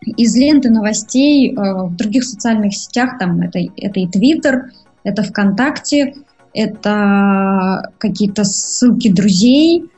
из 0.00 0.34
ленты 0.36 0.70
новостей 0.70 1.52
э, 1.52 1.56
в 1.56 1.96
других 1.96 2.24
социальных 2.24 2.74
сетях. 2.74 3.18
Там 3.18 3.40
это, 3.42 3.58
это 3.76 4.00
и 4.00 4.06
Твиттер, 4.06 4.70
это 5.04 5.22
ВКонтакте, 5.22 6.14
это 6.52 7.90
какие-то 7.98 8.44
ссылки 8.44 9.10
друзей. 9.10 9.90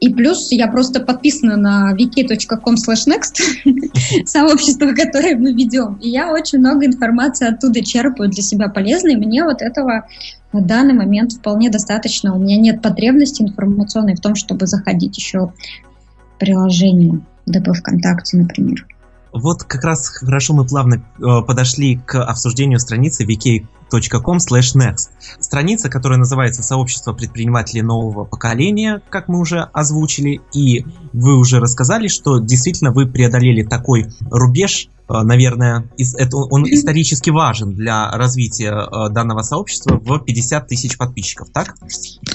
И 0.00 0.08
плюс 0.08 0.50
я 0.50 0.66
просто 0.66 1.00
подписана 1.00 1.56
на 1.56 1.94
wiki.com 1.94 2.74
next, 2.74 4.24
сообщество, 4.24 4.92
которое 4.94 5.36
мы 5.36 5.52
ведем. 5.52 5.98
И 6.00 6.08
я 6.08 6.32
очень 6.32 6.58
много 6.58 6.86
информации 6.86 7.46
оттуда 7.46 7.84
черпаю 7.84 8.30
для 8.30 8.42
себя 8.42 8.70
полезной. 8.70 9.16
Мне 9.16 9.44
вот 9.44 9.60
этого 9.60 10.06
на 10.54 10.62
данный 10.62 10.94
момент 10.94 11.32
вполне 11.34 11.68
достаточно. 11.68 12.34
У 12.34 12.38
меня 12.38 12.56
нет 12.56 12.80
потребности 12.80 13.42
информационной 13.42 14.14
в 14.14 14.20
том, 14.20 14.36
чтобы 14.36 14.66
заходить 14.66 15.18
еще 15.18 15.48
в 15.48 16.38
приложение 16.38 17.20
ДП 17.44 17.76
ВКонтакте, 17.76 18.38
например. 18.38 18.86
Вот 19.34 19.64
как 19.64 19.84
раз 19.84 20.08
хорошо 20.08 20.54
мы 20.54 20.64
плавно 20.64 20.94
э, 20.94 21.42
подошли 21.46 21.96
к 21.96 22.20
обсуждению 22.24 22.80
страницы 22.80 23.24
vk.com 23.26 23.79
next. 23.98 25.10
Страница, 25.40 25.88
которая 25.88 26.18
называется 26.18 26.62
«Сообщество 26.62 27.12
предпринимателей 27.12 27.82
нового 27.82 28.24
поколения», 28.24 29.02
как 29.08 29.28
мы 29.28 29.40
уже 29.40 29.60
озвучили, 29.72 30.40
и 30.52 30.84
вы 31.12 31.36
уже 31.36 31.58
рассказали, 31.60 32.08
что 32.08 32.38
действительно 32.38 32.92
вы 32.92 33.06
преодолели 33.06 33.62
такой 33.62 34.06
рубеж, 34.30 34.88
э, 35.08 35.22
наверное, 35.22 35.90
это, 36.18 36.36
он 36.36 36.64
исторически 36.64 37.30
важен 37.30 37.74
для 37.74 38.10
развития 38.10 38.72
э, 38.72 39.10
данного 39.10 39.42
сообщества 39.42 39.96
в 39.96 40.18
50 40.20 40.68
тысяч 40.68 40.96
подписчиков, 40.96 41.48
так? 41.50 41.74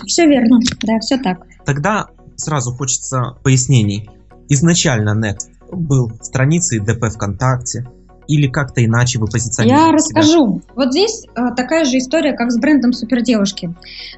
Все 0.05 0.27
верно, 0.27 0.59
да, 0.81 0.99
все 0.99 1.17
так. 1.17 1.39
Тогда 1.65 2.07
сразу 2.35 2.71
хочется 2.73 3.37
пояснений. 3.43 4.09
Изначально 4.49 5.11
Next 5.17 5.49
был 5.71 6.11
страницей 6.21 6.79
ДП 6.79 7.05
ВКонтакте, 7.13 7.87
или 8.27 8.47
как-то 8.47 8.83
иначе 8.83 9.19
вы 9.19 9.27
позиционируете 9.27 9.85
Я 9.85 9.91
расскажу. 9.91 10.61
Вот 10.75 10.91
здесь 10.91 11.25
э, 11.35 11.41
такая 11.55 11.85
же 11.85 11.97
история, 11.97 12.33
как 12.33 12.51
с 12.51 12.57
брендом 12.57 12.93
Супердевушки. 12.93 13.73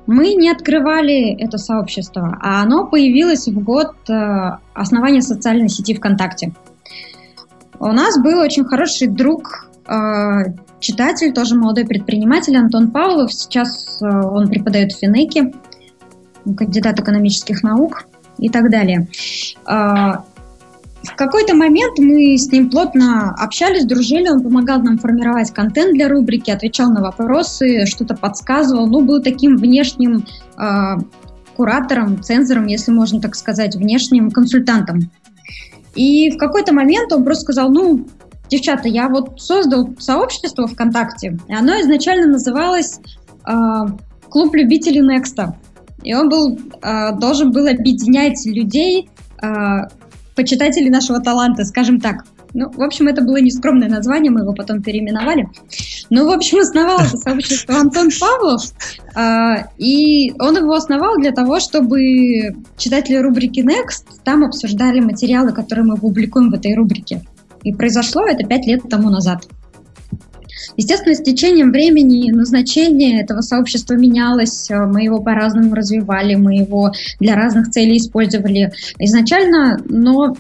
Мы 0.06 0.34
не 0.34 0.50
открывали 0.50 1.36
это 1.42 1.58
сообщество, 1.58 2.38
а 2.42 2.62
оно 2.62 2.88
появилось 2.88 3.48
в 3.48 3.64
год 3.64 3.94
э, 4.10 4.14
основания 4.74 5.22
социальной 5.22 5.70
сети 5.70 5.94
ВКонтакте. 5.94 6.54
У 7.80 7.92
нас 7.92 8.20
был 8.20 8.40
очень 8.40 8.66
хороший 8.66 9.08
друг, 9.08 9.70
э, 9.88 10.54
читатель, 10.80 11.34
тоже 11.34 11.56
молодой 11.56 11.86
предприниматель 11.86 12.56
Антон 12.58 12.92
Павлов. 12.92 13.34
Сейчас 13.34 14.02
э, 14.02 14.06
он 14.06 14.48
преподает 14.48 14.94
в 14.94 15.00
Финеке, 15.00 15.54
кандидат 16.58 17.00
экономических 17.00 17.64
наук 17.64 18.06
и 18.38 18.50
так 18.50 18.70
далее. 18.70 19.08
В 21.04 21.16
какой-то 21.16 21.56
момент 21.56 22.00
мы 22.00 22.38
с 22.38 22.52
ним 22.52 22.70
плотно 22.70 23.34
общались, 23.38 23.86
дружили, 23.86 24.30
он 24.30 24.42
помогал 24.42 24.82
нам 24.82 24.98
формировать 24.98 25.52
контент 25.52 25.94
для 25.94 26.10
рубрики, 26.10 26.52
отвечал 26.52 26.92
на 26.92 27.02
вопросы, 27.02 27.86
что-то 27.86 28.16
подсказывал, 28.16 28.88
ну, 28.88 29.02
был 29.02 29.22
таким 29.22 29.58
внешним 29.58 30.26
э, 30.58 31.02
куратором, 31.56 32.22
цензором, 32.22 32.68
если 32.68 32.92
можно 32.92 33.22
так 33.22 33.36
сказать, 33.36 33.76
внешним 33.76 34.32
консультантом. 34.32 35.12
И 35.96 36.32
в 36.32 36.38
какой-то 36.38 36.74
момент 36.74 37.12
он 37.12 37.24
просто 37.24 37.44
сказал, 37.44 37.72
ну, 37.72 38.06
девчата, 38.50 38.88
я 38.88 39.10
вот 39.10 39.42
создал 39.42 39.90
сообщество 39.98 40.68
ВКонтакте, 40.68 41.38
и 41.48 41.54
оно 41.54 41.80
изначально 41.82 42.28
называлось 42.28 43.00
э, 43.48 43.54
«Клуб 44.30 44.56
любителей 44.56 45.02
Некста». 45.02 45.58
И 46.04 46.14
он 46.14 46.30
был, 46.30 46.60
э, 46.82 47.14
должен 47.18 47.52
был 47.52 47.68
объединять 47.68 48.46
людей, 48.46 49.10
э, 49.42 49.48
почитателей 50.38 50.90
нашего 50.90 51.20
таланта, 51.20 51.66
скажем 51.66 52.00
так. 52.00 52.24
Ну, 52.54 52.72
в 52.72 52.82
общем, 52.82 53.08
это 53.08 53.22
было 53.22 53.38
нескромное 53.38 53.90
название, 53.90 54.32
мы 54.32 54.42
его 54.42 54.54
потом 54.54 54.82
переименовали. 54.82 55.50
Ну, 56.10 56.28
в 56.28 56.32
общем, 56.32 56.60
основал 56.60 57.00
это 57.00 57.18
сообщество 57.18 57.76
Антон 57.76 58.10
Павлов, 58.18 58.64
э, 59.16 59.66
и 59.78 60.32
он 60.40 60.56
его 60.56 60.74
основал 60.74 61.18
для 61.18 61.32
того, 61.32 61.60
чтобы 61.60 62.56
читатели 62.78 63.18
рубрики 63.18 63.60
Next 63.60 64.06
там 64.24 64.46
обсуждали 64.46 65.02
материалы, 65.02 65.52
которые 65.52 65.86
мы 65.86 65.98
публикуем 65.98 66.52
в 66.52 66.54
этой 66.54 66.74
рубрике. 66.74 67.22
И 67.64 67.74
произошло 67.74 68.26
это 68.26 68.48
пять 68.48 68.66
лет 68.66 68.84
тому 68.90 69.10
назад. 69.10 69.46
Естественно, 70.76 71.16
с 71.16 71.22
течением 71.22 71.72
времени 71.72 72.32
назначение 72.32 73.22
этого 73.22 73.42
сообщества 73.42 73.94
менялось, 73.94 74.70
э, 74.70 74.86
мы 74.86 75.04
его 75.04 75.22
по-разному 75.22 75.74
развивали, 75.74 76.36
мы 76.36 76.56
его 76.56 76.92
для 77.20 77.36
разных 77.36 77.70
целей 77.70 77.98
использовали 77.98 78.72
изначально, 79.00 79.80
но 79.86 80.36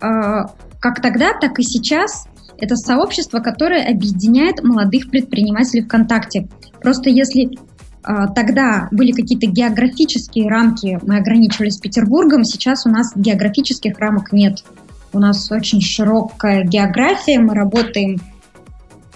э, 0.00 0.42
как 0.80 1.02
тогда, 1.02 1.32
так 1.38 1.58
и 1.58 1.62
сейчас 1.62 2.26
это 2.58 2.76
сообщество, 2.76 3.40
которое 3.40 3.90
объединяет 3.90 4.62
молодых 4.62 5.10
предпринимателей 5.10 5.82
ВКонтакте. 5.82 6.48
Просто 6.82 7.10
если 7.10 7.46
э, 7.46 8.26
тогда 8.34 8.88
были 8.90 9.12
какие-то 9.12 9.46
географические 9.46 10.48
рамки, 10.48 10.98
мы 11.02 11.18
ограничивались 11.18 11.78
Петербургом, 11.78 12.44
сейчас 12.44 12.86
у 12.86 12.90
нас 12.90 13.12
географических 13.14 13.98
рамок 13.98 14.32
нет. 14.32 14.64
У 15.12 15.18
нас 15.18 15.50
очень 15.50 15.80
широкая 15.80 16.64
география, 16.64 17.40
мы 17.40 17.54
работаем 17.54 18.20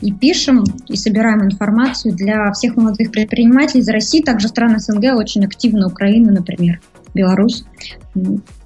и 0.00 0.12
пишем, 0.12 0.64
и 0.88 0.96
собираем 0.96 1.44
информацию 1.44 2.14
для 2.14 2.52
всех 2.52 2.76
молодых 2.76 3.10
предпринимателей 3.10 3.80
из 3.80 3.88
России, 3.88 4.22
также 4.22 4.48
стран 4.48 4.78
СНГ 4.78 5.16
очень 5.16 5.44
активно, 5.44 5.86
Украина, 5.86 6.32
например, 6.32 6.80
Беларусь. 7.14 7.64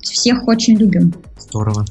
Всех 0.00 0.46
очень 0.46 0.76
любим. 0.76 1.14
Здорово. 1.38 1.84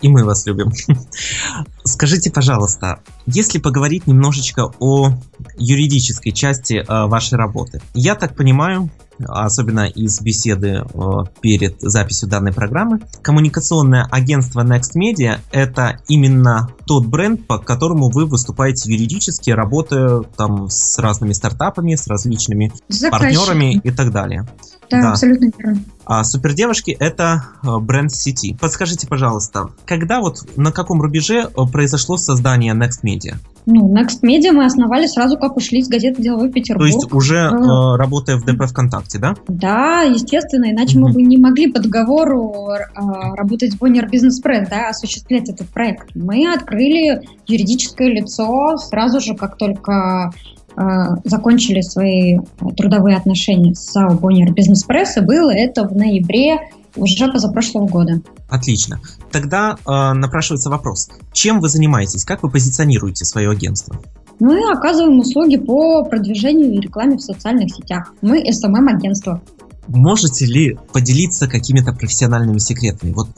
И 0.00 0.08
мы 0.08 0.24
вас 0.24 0.46
любим. 0.46 0.70
Скажите, 1.84 2.30
пожалуйста, 2.30 3.00
если 3.26 3.58
поговорить 3.58 4.06
немножечко 4.06 4.70
о 4.78 5.12
юридической 5.56 6.32
части 6.32 6.74
э, 6.74 7.06
вашей 7.06 7.38
работы. 7.38 7.80
Я 7.94 8.14
так 8.14 8.36
понимаю, 8.36 8.90
особенно 9.18 9.86
из 9.86 10.20
беседы 10.20 10.82
э, 10.82 11.10
перед 11.40 11.80
записью 11.80 12.28
данной 12.28 12.52
программы. 12.52 13.00
Коммуникационное 13.22 14.06
агентство 14.10 14.62
Next 14.64 14.96
Media– 14.96 15.38
это 15.52 16.00
именно 16.08 16.68
тот 16.86 17.06
бренд, 17.06 17.46
по 17.46 17.58
которому 17.58 18.10
вы 18.10 18.26
выступаете 18.26 18.92
юридически, 18.92 19.50
работая 19.50 20.22
там 20.36 20.68
с 20.68 20.98
разными 20.98 21.32
стартапами, 21.32 21.94
с 21.94 22.06
различными 22.06 22.72
партнерами 23.10 23.80
и 23.82 23.90
так 23.90 24.12
далее. 24.12 24.46
Да, 24.90 25.02
да. 25.02 25.10
абсолютно 25.12 25.50
верно. 25.58 25.82
А 26.04 26.22
супердевушки 26.22 26.92
это 26.92 27.44
э, 27.62 27.78
бренд 27.78 28.12
сети. 28.12 28.56
Подскажите, 28.60 29.08
пожалуйста, 29.08 29.70
когда 29.84 30.20
вот 30.20 30.38
на 30.56 30.70
каком 30.72 31.02
рубеже 31.02 31.48
э, 31.48 31.66
произошло 31.72 32.16
создание 32.16 32.74
Next 32.74 33.02
Media? 33.04 33.36
Ну, 33.66 33.92
Next 33.92 34.22
Media 34.22 34.52
мы 34.52 34.64
основали 34.64 35.06
сразу, 35.06 35.36
как 35.36 35.56
ушли 35.56 35.80
из 35.80 35.88
газеты 35.88 36.22
«Деловой 36.22 36.52
Петербург». 36.52 36.88
То 36.88 36.96
есть 36.96 37.12
уже 37.12 37.48
а, 37.48 37.96
работая 37.96 38.36
в 38.36 38.44
ДП 38.44 38.64
ВКонтакте, 38.70 39.18
да? 39.18 39.34
Да, 39.48 40.02
естественно, 40.02 40.70
иначе 40.70 40.98
угу. 40.98 41.08
мы 41.08 41.14
бы 41.14 41.22
не 41.22 41.36
могли 41.36 41.72
по 41.72 41.80
договору 41.80 42.68
а, 42.94 43.34
работать 43.34 43.74
в 43.74 43.82
Bonnier 43.82 44.08
Business 44.08 44.42
Press, 44.44 44.68
да, 44.70 44.90
осуществлять 44.90 45.48
этот 45.48 45.68
проект. 45.68 46.14
Мы 46.14 46.46
открыли 46.52 47.22
юридическое 47.48 48.08
лицо 48.08 48.76
сразу 48.76 49.20
же, 49.20 49.34
как 49.34 49.56
только 49.56 50.30
а, 50.76 51.16
закончили 51.24 51.80
свои 51.80 52.38
трудовые 52.76 53.16
отношения 53.16 53.74
с 53.74 53.92
САО 53.92 54.14
Bonnier 54.14 54.54
Business 54.54 54.86
Press, 54.88 55.16
и 55.16 55.20
было 55.24 55.50
это 55.50 55.88
в 55.88 55.96
ноябре 55.96 56.58
уже 56.96 57.30
позапрошлого 57.30 57.86
года. 57.86 58.20
Отлично. 58.48 59.00
Тогда 59.30 59.76
э, 59.76 60.12
напрашивается 60.12 60.70
вопрос. 60.70 61.08
Чем 61.32 61.60
вы 61.60 61.68
занимаетесь? 61.68 62.24
Как 62.24 62.42
вы 62.42 62.50
позиционируете 62.50 63.24
свое 63.24 63.50
агентство? 63.50 64.00
Мы 64.38 64.60
оказываем 64.70 65.18
услуги 65.18 65.56
по 65.56 66.04
продвижению 66.04 66.74
и 66.74 66.80
рекламе 66.80 67.16
в 67.16 67.22
социальных 67.22 67.74
сетях. 67.74 68.12
Мы 68.20 68.42
SMM-агентство. 68.42 69.40
Можете 69.88 70.44
ли 70.46 70.78
поделиться 70.92 71.48
какими-то 71.48 71.92
профессиональными 71.92 72.58
секретами? 72.58 73.12
Вот 73.12 73.28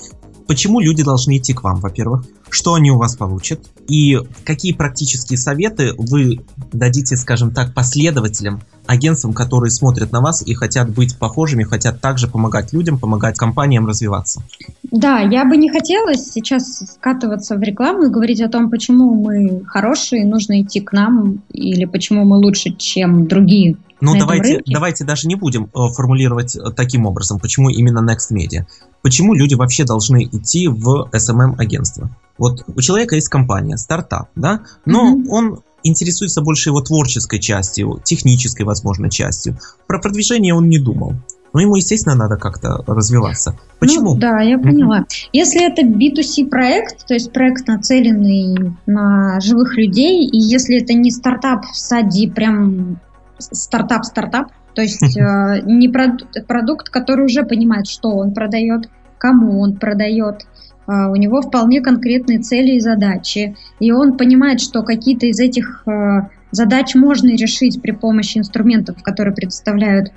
почему 0.46 0.80
люди 0.80 1.04
должны 1.04 1.36
идти 1.36 1.52
к 1.52 1.62
вам, 1.62 1.80
во-первых? 1.80 2.24
Что 2.50 2.74
они 2.74 2.90
у 2.90 2.96
вас 2.96 3.16
получат? 3.16 3.60
И 3.88 4.18
какие 4.44 4.72
практические 4.72 5.38
советы 5.38 5.92
вы 5.96 6.40
дадите, 6.72 7.16
скажем 7.16 7.52
так, 7.52 7.74
последователям 7.74 8.62
агентствам, 8.86 9.32
которые 9.34 9.70
смотрят 9.70 10.12
на 10.12 10.20
вас 10.20 10.42
и 10.42 10.54
хотят 10.54 10.90
быть 10.90 11.16
похожими, 11.18 11.62
хотят 11.62 12.00
также 12.00 12.26
помогать 12.26 12.72
людям, 12.72 12.98
помогать 12.98 13.36
компаниям 13.36 13.86
развиваться. 13.86 14.42
Да, 14.90 15.20
я 15.20 15.44
бы 15.44 15.56
не 15.56 15.70
хотела 15.70 16.14
сейчас 16.14 16.82
скатываться 16.94 17.56
в 17.56 17.62
рекламу 17.62 18.04
и 18.04 18.10
говорить 18.10 18.40
о 18.40 18.48
том, 18.48 18.70
почему 18.70 19.14
мы 19.14 19.64
хорошие, 19.66 20.24
нужно 20.24 20.62
идти 20.62 20.80
к 20.80 20.92
нам, 20.92 21.42
или 21.52 21.84
почему 21.84 22.24
мы 22.24 22.38
лучше, 22.38 22.74
чем 22.76 23.26
другие. 23.26 23.76
Ну, 24.00 24.16
давайте, 24.16 24.62
давайте 24.66 25.04
даже 25.04 25.26
не 25.26 25.34
будем 25.34 25.64
э, 25.64 25.68
формулировать 25.94 26.56
э, 26.56 26.70
таким 26.74 27.06
образом, 27.06 27.40
почему 27.40 27.68
именно 27.68 27.98
Next 27.98 28.32
Media. 28.32 28.64
Почему 29.02 29.34
люди 29.34 29.54
вообще 29.54 29.84
должны 29.84 30.24
идти 30.24 30.68
в 30.68 31.08
SMM-агентство? 31.12 32.10
Вот 32.38 32.64
у 32.66 32.80
человека 32.80 33.16
есть 33.16 33.28
компания, 33.28 33.76
стартап, 33.76 34.30
да, 34.34 34.62
но 34.84 35.14
mm-hmm. 35.14 35.28
он 35.28 35.62
интересуется 35.82 36.40
больше 36.40 36.70
его 36.70 36.80
творческой 36.80 37.40
частью, 37.40 38.00
технической, 38.04 38.64
возможно, 38.64 39.10
частью. 39.10 39.58
Про 39.86 40.00
продвижение 40.00 40.54
он 40.54 40.68
не 40.68 40.78
думал. 40.78 41.14
Но 41.54 41.60
ему, 41.60 41.76
естественно, 41.76 42.14
надо 42.14 42.36
как-то 42.36 42.84
развиваться. 42.86 43.58
Почему? 43.78 44.14
Ну, 44.14 44.20
да, 44.20 44.40
я 44.40 44.58
поняла. 44.58 45.00
Mm-hmm. 45.00 45.28
Если 45.32 45.66
это 45.66 45.82
B2C 45.82 46.48
проект, 46.48 47.06
то 47.06 47.14
есть 47.14 47.32
проект 47.32 47.66
нацеленный 47.66 48.76
на 48.86 49.40
живых 49.40 49.76
людей, 49.76 50.26
и 50.26 50.38
если 50.38 50.82
это 50.82 50.92
не 50.92 51.10
стартап 51.10 51.64
в 51.64 51.76
стадии 51.76 52.28
прям 52.28 53.00
стартап-стартап, 53.38 54.48
то 54.74 54.82
есть 54.82 55.16
э, 55.16 55.62
не 55.64 55.88
продукт, 55.88 56.46
продукт, 56.46 56.88
который 56.90 57.24
уже 57.24 57.44
понимает, 57.44 57.86
что 57.86 58.10
он 58.10 58.34
продает, 58.34 58.88
кому 59.16 59.60
он 59.60 59.76
продает, 59.76 60.46
у 60.88 61.16
него 61.16 61.42
вполне 61.42 61.80
конкретные 61.80 62.38
цели 62.38 62.76
и 62.76 62.80
задачи, 62.80 63.56
и 63.78 63.92
он 63.92 64.16
понимает, 64.16 64.60
что 64.60 64.82
какие-то 64.82 65.26
из 65.26 65.38
этих 65.38 65.86
а, 65.86 66.30
задач 66.50 66.94
можно 66.94 67.28
решить 67.28 67.82
при 67.82 67.90
помощи 67.90 68.38
инструментов, 68.38 69.02
которые 69.02 69.34
предоставляют 69.34 70.12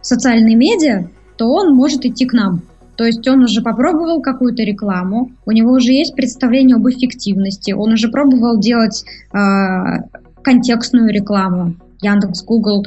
социальные 0.00 0.56
медиа, 0.56 1.08
то 1.36 1.50
он 1.50 1.74
может 1.74 2.06
идти 2.06 2.24
к 2.24 2.32
нам. 2.32 2.62
То 2.96 3.04
есть 3.04 3.26
он 3.28 3.44
уже 3.44 3.62
попробовал 3.62 4.20
какую-то 4.20 4.62
рекламу, 4.62 5.32
у 5.46 5.52
него 5.52 5.72
уже 5.72 5.92
есть 5.92 6.14
представление 6.14 6.76
об 6.76 6.88
эффективности, 6.88 7.72
он 7.72 7.92
уже 7.92 8.08
пробовал 8.08 8.58
делать 8.58 9.04
э, 9.32 9.38
контекстную 10.42 11.10
рекламу, 11.10 11.76
Яндекс, 12.02 12.44
Google, 12.44 12.84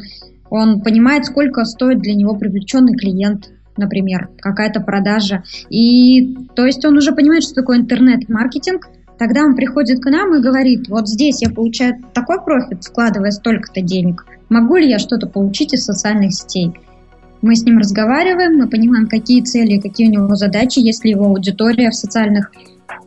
он 0.49 0.81
понимает, 0.81 1.25
сколько 1.25 1.65
стоит 1.65 1.99
для 1.99 2.13
него 2.13 2.35
привлеченный 2.35 2.95
клиент, 2.95 3.49
например, 3.77 4.29
какая-то 4.39 4.81
продажа. 4.81 5.43
И 5.69 6.35
то 6.55 6.65
есть 6.65 6.83
он 6.85 6.97
уже 6.97 7.13
понимает, 7.13 7.43
что 7.43 7.55
такое 7.55 7.77
интернет-маркетинг, 7.77 8.87
тогда 9.17 9.43
он 9.43 9.55
приходит 9.55 9.99
к 10.01 10.09
нам 10.09 10.35
и 10.35 10.41
говорит, 10.41 10.87
вот 10.89 11.07
здесь 11.07 11.41
я 11.41 11.49
получаю 11.49 11.95
такой 12.13 12.41
профит, 12.43 12.83
вкладывая 12.83 13.31
столько-то 13.31 13.81
денег, 13.81 14.25
могу 14.49 14.75
ли 14.75 14.89
я 14.89 14.99
что-то 14.99 15.27
получить 15.27 15.73
из 15.73 15.85
социальных 15.85 16.33
сетей? 16.33 16.73
Мы 17.41 17.55
с 17.55 17.63
ним 17.63 17.77
разговариваем, 17.77 18.57
мы 18.57 18.69
понимаем, 18.69 19.07
какие 19.07 19.41
цели, 19.41 19.79
какие 19.79 20.07
у 20.07 20.11
него 20.11 20.35
задачи, 20.35 20.79
есть 20.79 21.03
ли 21.03 21.11
его 21.11 21.25
аудитория 21.25 21.89
в 21.89 21.95
социальных 21.95 22.51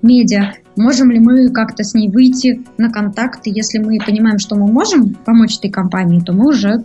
медиа, 0.03 0.53
можем 0.77 1.11
ли 1.11 1.19
мы 1.19 1.49
как-то 1.49 1.83
с 1.83 1.95
ней 1.95 2.11
выйти 2.11 2.63
на 2.77 2.91
контакт, 2.91 3.47
и 3.47 3.51
если 3.51 3.79
мы 3.79 3.99
понимаем, 4.05 4.39
что 4.39 4.57
мы 4.57 4.71
можем 4.71 5.15
помочь 5.15 5.57
этой 5.59 5.71
компании, 5.71 6.21
то 6.21 6.33
мы 6.33 6.49
уже 6.49 6.85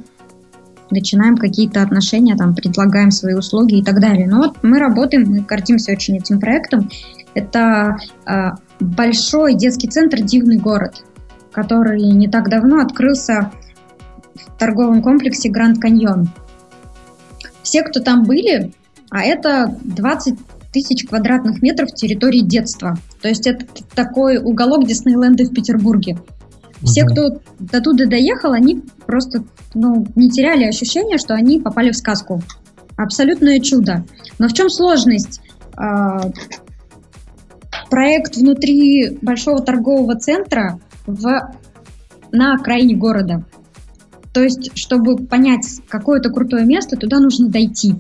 начинаем 0.92 1.38
какие-то 1.38 1.82
отношения, 1.82 2.36
там, 2.36 2.56
предлагаем 2.56 3.12
свои 3.12 3.34
услуги 3.34 3.80
и 3.80 3.84
так 3.84 4.00
далее. 4.00 4.28
Но 4.28 4.38
вот 4.38 4.58
мы 4.64 4.80
работаем, 4.80 5.30
мы 5.30 5.40
гордимся 5.40 5.92
очень 5.92 6.18
этим 6.18 6.40
проектом. 6.40 6.90
Это 7.34 7.98
э, 8.26 8.52
большой 8.80 9.56
детский 9.56 9.88
центр 9.88 10.22
«Дивный 10.22 10.58
город», 10.58 11.04
который 11.52 12.02
не 12.02 12.28
так 12.28 12.50
давно 12.50 12.82
открылся 12.82 13.52
в 14.36 14.58
торговом 14.58 15.02
комплексе 15.02 15.50
«Гранд 15.50 15.80
Каньон». 15.80 16.30
Все, 17.64 17.84
кто 17.84 18.00
там 18.00 18.24
были, 18.24 18.74
а 19.10 19.24
это 19.24 19.76
20 19.84 20.38
тысяч 20.72 21.06
квадратных 21.06 21.62
метров 21.62 21.94
территории 21.94 22.42
детства. 22.42 22.98
То 23.22 23.28
есть 23.28 23.46
это 23.46 23.66
такой 23.94 24.38
уголок 24.38 24.88
Диснейленда 24.88 25.44
в 25.46 25.54
Петербурге. 25.54 26.18
Все, 26.84 27.06
кто 27.06 27.40
до 27.60 27.82
туда 27.82 28.06
доехал, 28.06 28.54
они 28.54 28.82
просто 29.12 29.44
ну, 29.74 30.08
не 30.16 30.30
теряли 30.30 30.64
ощущение, 30.64 31.18
что 31.18 31.34
они 31.34 31.60
попали 31.60 31.92
в 31.92 31.98
сказку. 31.98 32.42
Абсолютное 32.96 33.60
чудо. 33.60 34.06
Но 34.40 34.48
в 34.48 34.54
чем 34.54 34.70
сложность? 34.70 35.42
А, 35.76 36.32
проект 37.90 38.38
внутри 38.38 39.18
большого 39.22 39.62
торгового 39.62 40.16
центра 40.16 40.80
в, 41.06 41.52
на 42.32 42.54
окраине 42.54 42.96
города. 42.96 43.44
То 44.34 44.42
есть, 44.42 44.72
чтобы 44.76 45.18
понять 45.18 45.82
какое-то 45.90 46.30
крутое 46.30 46.66
место, 46.66 46.96
туда 46.96 47.20
нужно 47.20 47.50
дойти. 47.50 47.96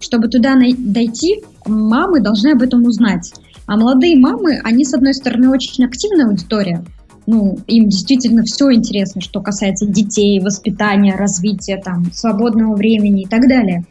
Чтобы 0.00 0.28
туда 0.28 0.54
дойти, 0.78 1.42
мамы 1.66 2.20
должны 2.20 2.52
об 2.52 2.62
этом 2.62 2.84
узнать. 2.84 3.30
А 3.66 3.76
молодые 3.76 4.18
мамы, 4.18 4.58
они, 4.64 4.86
с 4.86 4.94
одной 4.94 5.12
стороны, 5.12 5.50
очень 5.50 5.84
активная 5.84 6.28
аудитория, 6.28 6.82
ну, 7.30 7.58
им 7.68 7.88
действительно 7.88 8.42
все 8.42 8.72
интересно, 8.72 9.20
что 9.20 9.40
касается 9.40 9.86
детей, 9.86 10.40
воспитания, 10.40 11.14
развития, 11.14 11.80
там, 11.82 12.12
свободного 12.12 12.74
времени 12.74 13.22
и 13.22 13.26
так 13.26 13.48
далее. 13.48 13.84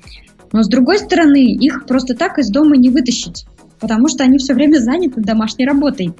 Но 0.51 0.61
с 0.61 0.67
другой 0.67 0.99
стороны, 0.99 1.53
их 1.53 1.85
просто 1.85 2.15
так 2.15 2.37
из 2.37 2.49
дома 2.49 2.75
не 2.75 2.89
вытащить, 2.89 3.45
потому 3.79 4.09
что 4.09 4.25
они 4.25 4.39
все 4.39 4.53
время 4.53 4.79
заняты 4.79 5.21
домашней 5.21 5.65
работой. 5.65 6.13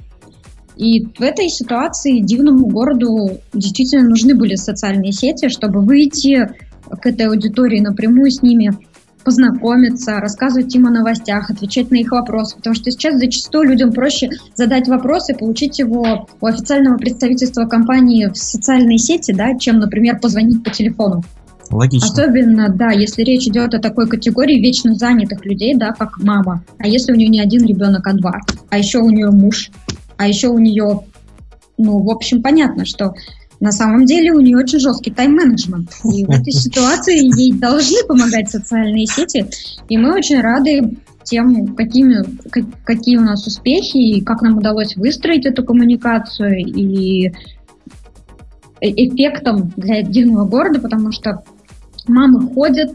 И 0.78 1.08
в 1.08 1.22
этой 1.22 1.50
ситуации 1.50 2.22
дивному 2.22 2.68
городу 2.68 3.40
действительно 3.54 4.08
нужны 4.08 4.34
были 4.34 4.56
социальные 4.56 5.12
сети, 5.12 5.50
чтобы 5.50 5.82
выйти 5.82 6.48
к 6.90 7.06
этой 7.06 7.28
аудитории 7.28 7.82
напрямую 7.82 8.32
с 8.32 8.42
ними, 8.42 8.72
познакомиться, 9.24 10.20
рассказывать 10.20 10.74
им 10.76 10.88
о 10.88 10.92
новостях, 10.92 11.50
отвечать 11.50 11.92
на 11.92 11.96
их 11.96 12.12
вопросы, 12.12 12.56
потому 12.58 12.76
что 12.76 12.92
сейчас 12.92 13.20
зачастую 13.20 13.70
людям 13.70 13.92
проще 13.92 14.30
задать 14.56 14.88
вопрос 14.88 15.30
и 15.30 15.34
получить 15.34 15.80
его 15.80 16.28
у 16.40 16.46
официального 16.46 16.98
представительства 16.98 17.66
компании 17.66 18.28
в 18.28 18.38
социальной 18.38 18.98
сети, 18.98 19.32
да, 19.32 19.58
чем, 19.58 19.80
например, 19.80 20.20
позвонить 20.20 20.64
по 20.64 20.70
телефону. 20.70 21.24
Логично. 21.72 22.08
Особенно, 22.08 22.70
да, 22.70 22.90
если 22.92 23.24
речь 23.24 23.48
идет 23.48 23.74
о 23.76 23.80
такой 23.80 24.08
категории 24.08 24.60
вечно 24.60 24.96
занятых 24.96 25.46
людей, 25.46 25.76
да, 25.76 25.92
как 25.92 26.18
мама. 26.18 26.64
А 26.80 26.88
если 26.88 27.12
у 27.12 27.16
нее 27.16 27.30
не 27.30 27.40
один 27.40 27.66
ребенок, 27.66 28.08
а 28.08 28.14
два. 28.14 28.40
А 28.70 28.78
еще 28.78 29.00
у 29.00 29.10
нее 29.10 29.30
муж. 29.30 29.70
А 30.18 30.28
еще 30.28 30.48
у 30.48 30.58
нее, 30.58 31.02
ну, 31.78 32.00
в 32.00 32.10
общем, 32.10 32.42
понятно, 32.42 32.86
что 32.86 33.14
на 33.60 33.72
самом 33.72 34.06
деле 34.06 34.32
у 34.32 34.40
нее 34.40 34.58
очень 34.58 34.80
жесткий 34.80 35.12
тайм-менеджмент. 35.12 35.92
И 36.06 36.24
в 36.24 36.30
этой 36.30 36.52
ситуации 36.52 37.18
ей 37.38 37.54
должны 37.54 38.04
помогать 38.08 38.50
социальные 38.50 39.06
сети. 39.06 39.46
И 39.90 39.98
мы 39.98 40.14
очень 40.14 40.40
рады 40.40 40.98
тем, 41.24 41.76
какими, 41.76 42.24
какие 42.86 43.18
у 43.18 43.22
нас 43.22 43.46
успехи, 43.46 43.98
и 43.98 44.22
как 44.22 44.42
нам 44.42 44.58
удалось 44.58 44.96
выстроить 44.96 45.46
эту 45.46 45.64
коммуникацию, 45.64 46.58
и 46.60 47.28
э, 47.28 47.32
эффектом 48.82 49.72
для 49.76 50.02
дивного 50.02 50.48
города, 50.48 50.80
потому 50.80 51.12
что 51.12 51.44
мамы 52.08 52.52
ходят, 52.54 52.92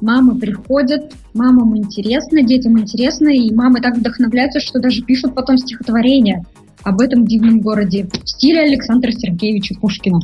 мамы 0.00 0.38
приходят, 0.38 1.12
мамам 1.32 1.76
интересно, 1.76 2.42
детям 2.42 2.78
интересно, 2.78 3.28
и 3.28 3.54
мамы 3.54 3.80
так 3.80 3.96
вдохновляются, 3.96 4.60
что 4.60 4.80
даже 4.80 5.02
пишут 5.02 5.34
потом 5.34 5.56
стихотворения 5.56 6.44
об 6.82 7.00
этом 7.00 7.26
дивном 7.26 7.60
городе 7.60 8.06
в 8.06 8.28
стиле 8.28 8.62
Александра 8.62 9.12
Сергеевича 9.12 9.74
Пушкина. 9.80 10.20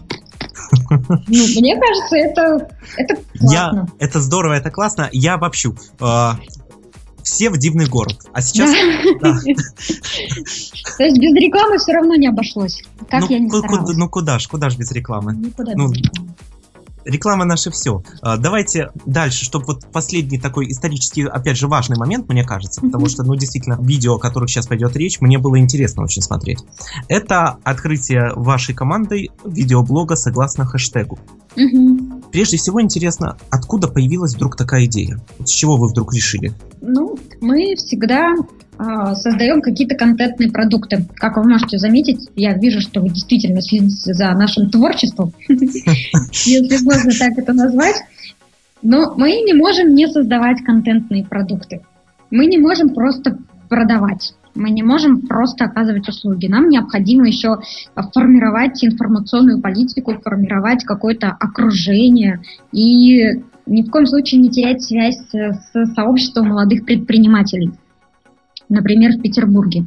Ну, 0.90 1.18
мне 1.28 1.78
кажется, 1.78 2.16
это, 2.16 2.68
это 2.96 3.16
классно. 3.38 3.52
Я, 3.52 3.86
это 3.98 4.20
здорово, 4.20 4.54
это 4.54 4.70
классно. 4.70 5.08
Я 5.12 5.34
обобщу. 5.34 5.74
А, 6.00 6.38
все 7.22 7.50
в 7.50 7.58
дивный 7.58 7.86
город. 7.86 8.16
А 8.32 8.40
сейчас... 8.40 8.70
То 10.96 11.04
есть 11.04 11.18
без 11.18 11.34
рекламы 11.34 11.78
все 11.78 11.92
равно 11.92 12.14
не 12.14 12.28
обошлось. 12.28 12.82
Как 13.10 13.22
ну, 13.22 13.30
я 13.30 13.38
не 13.38 13.48
Ну 13.48 14.08
куда 14.08 14.38
ж, 14.38 14.46
куда 14.46 14.70
ж 14.70 14.76
без 14.76 14.92
рекламы? 14.92 15.34
Никуда 15.34 15.72
ну, 15.74 15.88
без 15.88 16.02
рекламы. 16.02 16.34
Реклама 17.04 17.44
наше 17.44 17.70
все. 17.70 18.02
А, 18.22 18.36
давайте 18.36 18.90
дальше, 19.06 19.44
чтобы 19.44 19.66
вот 19.66 19.86
последний 19.92 20.38
такой 20.38 20.70
исторический, 20.70 21.24
опять 21.24 21.56
же, 21.56 21.68
важный 21.68 21.96
момент, 21.96 22.28
мне 22.28 22.44
кажется, 22.44 22.80
потому 22.80 23.08
что, 23.08 23.22
ну, 23.22 23.34
действительно, 23.34 23.78
видео, 23.80 24.14
о 24.14 24.18
которых 24.18 24.50
сейчас 24.50 24.66
пойдет 24.66 24.96
речь, 24.96 25.20
мне 25.20 25.38
было 25.38 25.58
интересно 25.58 26.02
очень 26.02 26.22
смотреть. 26.22 26.64
Это 27.08 27.58
открытие 27.64 28.32
вашей 28.34 28.74
командой 28.74 29.30
видеоблога 29.44 30.16
согласно 30.16 30.64
хэштегу. 30.64 31.18
Угу. 31.56 32.22
Прежде 32.32 32.56
всего 32.56 32.82
интересно, 32.82 33.36
откуда 33.50 33.88
появилась 33.88 34.34
вдруг 34.34 34.56
такая 34.56 34.86
идея? 34.86 35.20
С 35.44 35.50
чего 35.50 35.76
вы 35.76 35.88
вдруг 35.88 36.12
решили? 36.12 36.52
Ну, 36.80 37.16
мы 37.40 37.74
всегда 37.76 38.34
э, 38.78 39.14
создаем 39.14 39.62
какие-то 39.62 39.94
контентные 39.94 40.50
продукты. 40.50 41.06
Как 41.14 41.36
вы 41.36 41.48
можете 41.48 41.78
заметить, 41.78 42.28
я 42.36 42.54
вижу, 42.54 42.80
что 42.80 43.00
вы 43.00 43.10
действительно 43.10 43.62
следите 43.62 44.14
за 44.14 44.30
нашим 44.32 44.70
творчеством, 44.70 45.32
если 45.48 46.84
можно 46.84 47.12
так 47.18 47.38
это 47.38 47.52
назвать. 47.52 47.96
Но 48.82 49.14
мы 49.16 49.30
не 49.42 49.54
можем 49.54 49.94
не 49.94 50.06
создавать 50.06 50.62
контентные 50.62 51.24
продукты. 51.24 51.80
Мы 52.30 52.46
не 52.46 52.58
можем 52.58 52.94
просто 52.94 53.38
продавать. 53.68 54.34
Мы 54.54 54.70
не 54.70 54.82
можем 54.82 55.22
просто 55.22 55.64
оказывать 55.64 56.08
услуги. 56.08 56.46
Нам 56.46 56.68
необходимо 56.68 57.26
еще 57.26 57.58
формировать 58.12 58.84
информационную 58.84 59.60
политику, 59.60 60.14
формировать 60.22 60.84
какое-то 60.84 61.28
окружение 61.28 62.40
и 62.72 63.42
ни 63.66 63.82
в 63.82 63.90
коем 63.90 64.06
случае 64.06 64.40
не 64.40 64.50
терять 64.50 64.82
связь 64.82 65.18
с 65.32 65.94
сообществом 65.94 66.48
молодых 66.48 66.84
предпринимателей 66.84 67.72
например, 68.68 69.12
в 69.12 69.22
Петербурге. 69.22 69.86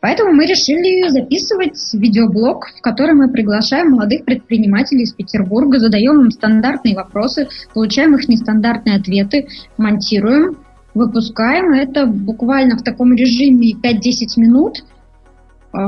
Поэтому 0.00 0.32
мы 0.32 0.46
решили 0.46 1.08
записывать 1.08 1.78
видеоблог, 1.92 2.68
в 2.76 2.80
котором 2.80 3.18
мы 3.18 3.30
приглашаем 3.30 3.92
молодых 3.92 4.24
предпринимателей 4.24 5.02
из 5.02 5.12
Петербурга, 5.12 5.78
задаем 5.78 6.20
им 6.20 6.30
стандартные 6.30 6.94
вопросы, 6.94 7.48
получаем 7.74 8.14
их 8.14 8.28
нестандартные 8.28 8.96
ответы, 8.96 9.48
монтируем, 9.76 10.58
выпускаем. 10.94 11.72
Это 11.72 12.06
буквально 12.06 12.76
в 12.76 12.82
таком 12.82 13.14
режиме 13.14 13.72
5-10 13.72 14.00
минут 14.36 14.84
э, 15.72 15.78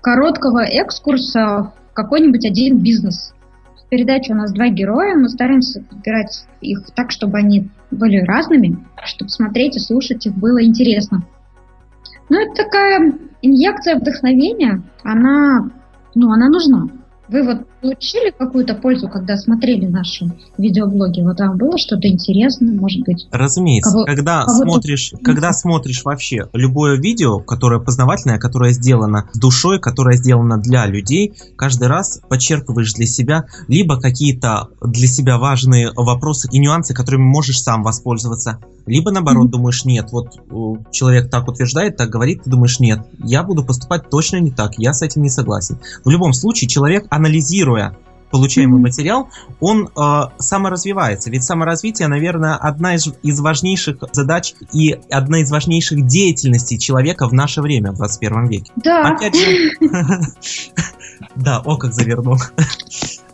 короткого 0.00 0.64
экскурса 0.64 1.72
в 1.90 1.94
какой-нибудь 1.94 2.44
один 2.46 2.78
бизнес. 2.78 3.32
В 3.86 3.88
передаче 3.88 4.32
у 4.32 4.36
нас 4.36 4.52
два 4.52 4.68
героя, 4.68 5.14
мы 5.14 5.28
стараемся 5.28 5.80
подбирать 5.80 6.44
их 6.60 6.80
так, 6.96 7.12
чтобы 7.12 7.38
они 7.38 7.70
были 7.92 8.18
разными, 8.18 8.84
чтобы 9.04 9.30
смотреть 9.30 9.76
и 9.76 9.80
слушать 9.80 10.26
их 10.26 10.34
было 10.34 10.62
интересно. 10.64 11.22
Ну, 12.28 12.40
это 12.40 12.64
такая 12.64 13.12
инъекция 13.42 13.96
вдохновения, 13.96 14.82
она, 15.04 15.70
ну, 16.16 16.32
она 16.32 16.48
нужна. 16.48 16.88
Вы 17.28 17.44
вот 17.44 17.66
получили 17.86 18.30
какую-то 18.36 18.74
пользу, 18.74 19.08
когда 19.08 19.36
смотрели 19.36 19.86
наши 19.86 20.26
видеоблоги? 20.58 21.20
Вот 21.20 21.38
вам 21.38 21.56
было 21.56 21.78
что-то 21.78 22.08
интересное, 22.08 22.74
может 22.74 23.04
быть? 23.04 23.26
Разумеется. 23.30 23.90
Кого, 23.90 24.04
когда 24.04 24.44
кого 24.44 24.64
смотришь, 24.64 25.12
когда 25.22 25.52
смотришь 25.52 26.04
вообще 26.04 26.48
любое 26.52 26.98
видео, 26.98 27.38
которое 27.38 27.80
познавательное, 27.80 28.38
которое 28.38 28.72
сделано 28.72 29.28
с 29.32 29.38
душой, 29.38 29.78
которое 29.78 30.16
сделано 30.16 30.58
для 30.58 30.86
людей, 30.86 31.34
каждый 31.56 31.88
раз 31.88 32.20
подчеркиваешь 32.28 32.92
для 32.94 33.06
себя 33.06 33.44
либо 33.68 34.00
какие-то 34.00 34.68
для 34.82 35.06
себя 35.06 35.38
важные 35.38 35.92
вопросы 35.94 36.48
и 36.50 36.58
нюансы, 36.58 36.94
которыми 36.94 37.22
можешь 37.22 37.60
сам 37.60 37.82
воспользоваться, 37.82 38.58
либо 38.86 39.10
наоборот 39.10 39.48
mm-hmm. 39.48 39.50
думаешь, 39.50 39.84
нет, 39.84 40.12
вот 40.12 40.92
человек 40.92 41.30
так 41.30 41.48
утверждает, 41.48 41.96
так 41.96 42.08
говорит, 42.08 42.44
ты 42.44 42.50
думаешь, 42.50 42.78
нет, 42.78 43.00
я 43.18 43.42
буду 43.42 43.64
поступать 43.64 44.08
точно 44.08 44.38
не 44.38 44.50
так, 44.50 44.78
я 44.78 44.92
с 44.92 45.02
этим 45.02 45.22
не 45.22 45.30
согласен. 45.30 45.78
В 46.04 46.10
любом 46.10 46.32
случае, 46.32 46.68
человек, 46.68 47.06
анализируя 47.76 47.96
получаемый 48.28 48.80
mm-hmm. 48.80 48.82
материал, 48.82 49.28
он 49.60 49.88
э, 49.88 50.20
саморазвивается. 50.38 51.30
Ведь 51.30 51.44
саморазвитие, 51.44 52.08
наверное, 52.08 52.56
одна 52.56 52.96
из, 52.96 53.08
из 53.22 53.40
важнейших 53.40 53.98
задач 54.12 54.54
и 54.72 54.98
одна 55.10 55.40
из 55.40 55.50
важнейших 55.50 56.06
деятельностей 56.06 56.76
человека 56.76 57.28
в 57.28 57.32
наше 57.32 57.62
время, 57.62 57.92
в 57.92 57.96
21 57.96 58.48
веке. 58.48 58.72
Да. 58.76 59.10
Опять 59.10 59.36
же, 59.36 59.70
да, 61.36 61.60
о, 61.64 61.76
как 61.76 61.94
завернул. 61.94 62.38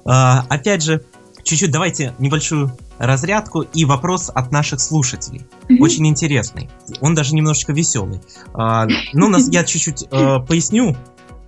А, 0.05 0.45
опять 0.51 0.83
же, 0.83 1.03
чуть-чуть 1.43 1.71
давайте 1.71 2.15
небольшую 2.19 2.77
разрядку 2.99 3.63
и 3.63 3.85
вопрос 3.87 4.31
от 4.33 4.53
наших 4.53 4.81
слушателей. 4.81 5.41
Mm-hmm. 5.69 5.79
Очень 5.81 6.07
интересный. 6.07 6.69
Он 7.01 7.15
даже 7.15 7.35
немножечко 7.35 7.73
веселый. 7.73 8.21
А, 8.53 8.87
ну, 9.15 9.29
нас, 9.29 9.49
я 9.49 9.65
чуть-чуть 9.65 10.07
а, 10.11 10.41
поясню. 10.41 10.97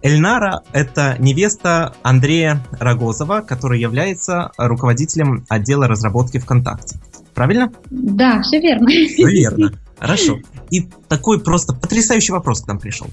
Эльнара– 0.04 0.60
это 0.74 1.16
невеста 1.18 1.94
Андрея 2.02 2.62
Рогозова, 2.78 3.40
который 3.40 3.80
является 3.80 4.52
руководителем 4.58 5.46
отдела 5.48 5.88
разработки 5.88 6.36
ВКонтакте. 6.36 6.98
Правильно? 7.32 7.72
Да, 7.90 8.42
все 8.42 8.60
верно. 8.60 8.86
Все 8.86 9.26
верно. 9.26 9.72
Хорошо. 9.98 10.40
И 10.70 10.86
такой 11.08 11.40
просто 11.40 11.72
потрясающий 11.72 12.32
вопрос 12.32 12.60
к 12.60 12.68
нам 12.68 12.78
пришел. 12.78 13.06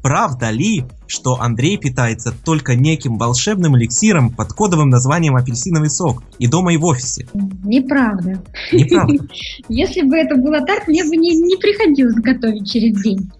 Правда 0.00 0.48
ли, 0.48 0.84
что 1.06 1.38
Андрей 1.38 1.76
питается 1.76 2.32
только 2.32 2.76
неким 2.76 3.18
волшебным 3.18 3.76
эликсиром 3.76 4.30
под 4.30 4.54
кодовым 4.54 4.88
названием 4.88 5.36
апельсиновый 5.36 5.90
сок 5.90 6.22
и 6.38 6.46
дома, 6.46 6.72
и 6.72 6.78
в 6.78 6.84
офисе? 6.86 7.28
Неправда. 7.34 8.42
Неправда. 8.72 9.26
Если 9.68 10.00
бы 10.00 10.16
это 10.16 10.36
было 10.36 10.64
так, 10.64 10.88
мне 10.88 11.04
бы 11.04 11.14
не, 11.14 11.36
не 11.42 11.56
приходилось 11.56 12.14
готовить 12.14 12.70
через 12.70 13.02
день. 13.02 13.30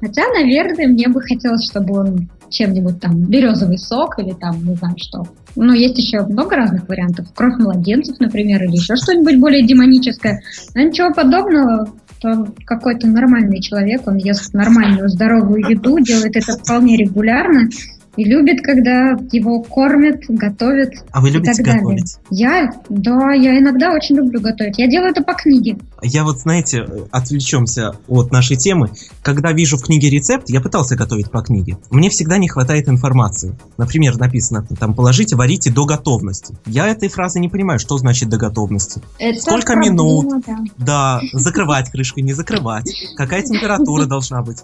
Хотя, 0.00 0.22
наверное, 0.28 0.86
мне 0.88 1.08
бы 1.08 1.20
хотелось, 1.20 1.68
чтобы 1.68 1.98
он 1.98 2.28
чем-нибудь 2.54 3.00
там 3.00 3.20
березовый 3.24 3.78
сок 3.78 4.18
или 4.18 4.32
там 4.32 4.64
не 4.64 4.74
знаю 4.74 4.94
что. 4.98 5.24
Но 5.56 5.74
есть 5.74 5.98
еще 5.98 6.22
много 6.26 6.56
разных 6.56 6.88
вариантов. 6.88 7.26
Кровь 7.34 7.58
младенцев, 7.58 8.18
например, 8.18 8.64
или 8.64 8.72
еще 8.72 8.96
что-нибудь 8.96 9.38
более 9.38 9.66
демоническое. 9.66 10.42
Но 10.74 10.82
ничего 10.82 11.12
подобного 11.12 11.88
что 12.24 12.46
какой-то 12.64 13.06
нормальный 13.06 13.60
человек, 13.60 14.06
он 14.06 14.16
ест 14.16 14.54
нормальную 14.54 15.08
здоровую 15.08 15.60
еду, 15.68 15.98
делает 15.98 16.36
это 16.36 16.56
вполне 16.56 16.96
регулярно, 16.96 17.68
и 18.16 18.24
любит, 18.24 18.62
когда 18.62 19.16
его 19.32 19.62
кормят, 19.62 20.22
готовят. 20.28 20.92
А 21.10 21.20
вы 21.20 21.30
любите 21.30 21.62
готовить? 21.62 22.16
Я, 22.30 22.72
да, 22.88 23.32
я 23.32 23.58
иногда 23.58 23.92
очень 23.92 24.16
люблю 24.16 24.40
готовить. 24.40 24.78
Я 24.78 24.88
делаю 24.88 25.10
это 25.10 25.22
по 25.22 25.34
книге. 25.34 25.78
Я 26.02 26.24
вот, 26.24 26.38
знаете, 26.38 26.86
отвлечемся 27.10 27.92
от 28.08 28.30
нашей 28.30 28.56
темы. 28.56 28.90
Когда 29.22 29.52
вижу 29.52 29.76
в 29.76 29.82
книге 29.82 30.10
рецепт, 30.10 30.48
я 30.50 30.60
пытался 30.60 30.96
готовить 30.96 31.30
по 31.30 31.42
книге. 31.42 31.78
Мне 31.90 32.10
всегда 32.10 32.38
не 32.38 32.48
хватает 32.48 32.88
информации. 32.88 33.56
Например, 33.78 34.16
написано 34.16 34.66
там 34.78 34.94
положите, 34.94 35.36
варите 35.36 35.70
до 35.70 35.84
готовности. 35.84 36.54
Я 36.66 36.88
этой 36.88 37.08
фразы 37.08 37.40
не 37.40 37.48
понимаю, 37.48 37.78
что 37.78 37.96
значит 37.98 38.28
до 38.28 38.36
готовности. 38.36 39.00
Это 39.18 39.40
Сколько 39.40 39.72
проблема, 39.72 39.94
минут? 39.94 40.44
Да. 40.46 40.58
да, 40.78 41.20
закрывать 41.32 41.90
крышкой, 41.90 42.22
не 42.22 42.32
закрывать. 42.32 42.90
Какая 43.16 43.42
температура 43.42 44.06
должна 44.06 44.42
быть? 44.42 44.58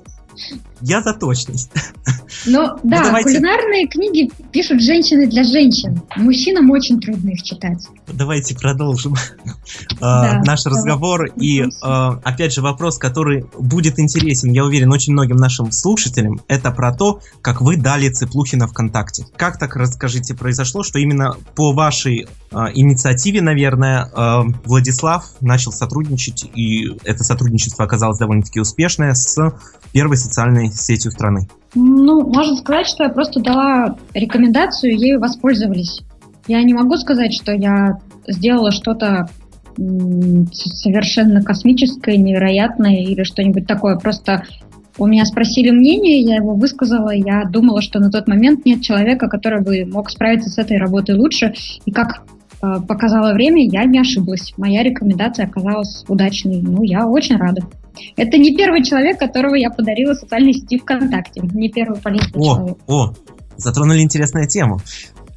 Я 0.80 1.02
за 1.02 1.12
точность. 1.12 1.70
Ну, 2.46 2.68
ну 2.82 2.90
да, 2.90 3.04
давайте... 3.04 3.28
кулинарные 3.28 3.86
книги 3.86 4.30
пишут 4.52 4.80
женщины 4.82 5.26
для 5.26 5.44
женщин. 5.44 6.00
Мужчинам 6.16 6.70
очень 6.70 7.00
трудно 7.00 7.30
их 7.30 7.42
читать. 7.42 7.86
Давайте 8.06 8.54
продолжим 8.54 9.14
а, 10.00 10.22
да, 10.22 10.42
наш 10.44 10.62
давай. 10.62 10.78
разговор. 10.78 11.26
И 11.36 11.64
а, 11.82 12.20
опять 12.24 12.54
же 12.54 12.62
вопрос, 12.62 12.98
который 12.98 13.44
будет 13.58 13.98
интересен, 13.98 14.52
я 14.52 14.64
уверен, 14.64 14.92
очень 14.92 15.12
многим 15.12 15.36
нашим 15.36 15.70
слушателям, 15.72 16.40
это 16.48 16.70
про 16.70 16.94
то, 16.94 17.20
как 17.42 17.60
вы 17.60 17.76
дали 17.76 18.08
Цыплухина 18.08 18.66
ВКонтакте. 18.68 19.26
Как 19.36 19.58
так, 19.58 19.76
расскажите, 19.76 20.34
произошло, 20.34 20.82
что 20.82 20.98
именно 20.98 21.36
по 21.54 21.72
вашей 21.72 22.26
инициативе, 22.52 23.40
наверное, 23.42 24.08
Владислав 24.64 25.24
начал 25.40 25.72
сотрудничать, 25.72 26.44
и 26.54 26.88
это 27.04 27.22
сотрудничество 27.22 27.84
оказалось 27.84 28.18
довольно-таки 28.18 28.60
успешное 28.60 29.14
с 29.14 29.36
первой 29.92 30.16
социальной 30.16 30.72
сетью 30.72 31.12
страны? 31.12 31.48
Ну, 31.74 32.22
можно 32.22 32.56
сказать, 32.56 32.86
что 32.86 33.04
я 33.04 33.10
просто 33.10 33.40
дала 33.40 33.96
рекомендацию, 34.14 34.98
ею 34.98 35.20
воспользовались. 35.20 36.00
Я 36.48 36.62
не 36.64 36.74
могу 36.74 36.96
сказать, 36.96 37.32
что 37.32 37.52
я 37.52 37.98
сделала 38.26 38.72
что-то 38.72 39.28
совершенно 39.76 41.42
космическое, 41.42 42.16
невероятное 42.16 42.96
или 42.96 43.22
что-нибудь 43.22 43.66
такое. 43.66 43.96
Просто 43.96 44.44
у 44.98 45.06
меня 45.06 45.24
спросили 45.24 45.70
мнение, 45.70 46.20
я 46.20 46.36
его 46.36 46.54
высказала, 46.54 47.10
я 47.14 47.44
думала, 47.44 47.80
что 47.80 48.00
на 48.00 48.10
тот 48.10 48.26
момент 48.26 48.66
нет 48.66 48.82
человека, 48.82 49.28
который 49.28 49.62
бы 49.62 49.84
мог 49.86 50.10
справиться 50.10 50.50
с 50.50 50.58
этой 50.58 50.76
работой 50.76 51.16
лучше. 51.16 51.54
И 51.84 51.92
как 51.92 52.24
показало 52.60 53.32
время, 53.32 53.66
я 53.66 53.84
не 53.84 54.00
ошиблась. 54.00 54.52
Моя 54.56 54.82
рекомендация 54.82 55.46
оказалась 55.46 56.04
удачной. 56.08 56.60
Ну, 56.60 56.82
я 56.82 57.06
очень 57.06 57.36
рада. 57.36 57.62
Это 58.16 58.38
не 58.38 58.54
первый 58.56 58.84
человек, 58.84 59.18
которого 59.18 59.54
я 59.54 59.70
подарила 59.70 60.14
социальной 60.14 60.52
сети 60.52 60.78
ВКонтакте. 60.78 61.40
Не 61.42 61.68
первый 61.68 62.00
полезный 62.00 62.32
о, 62.34 62.54
человек. 62.54 62.78
О, 62.86 63.12
затронули 63.56 64.00
интересную 64.00 64.46
тему. 64.46 64.80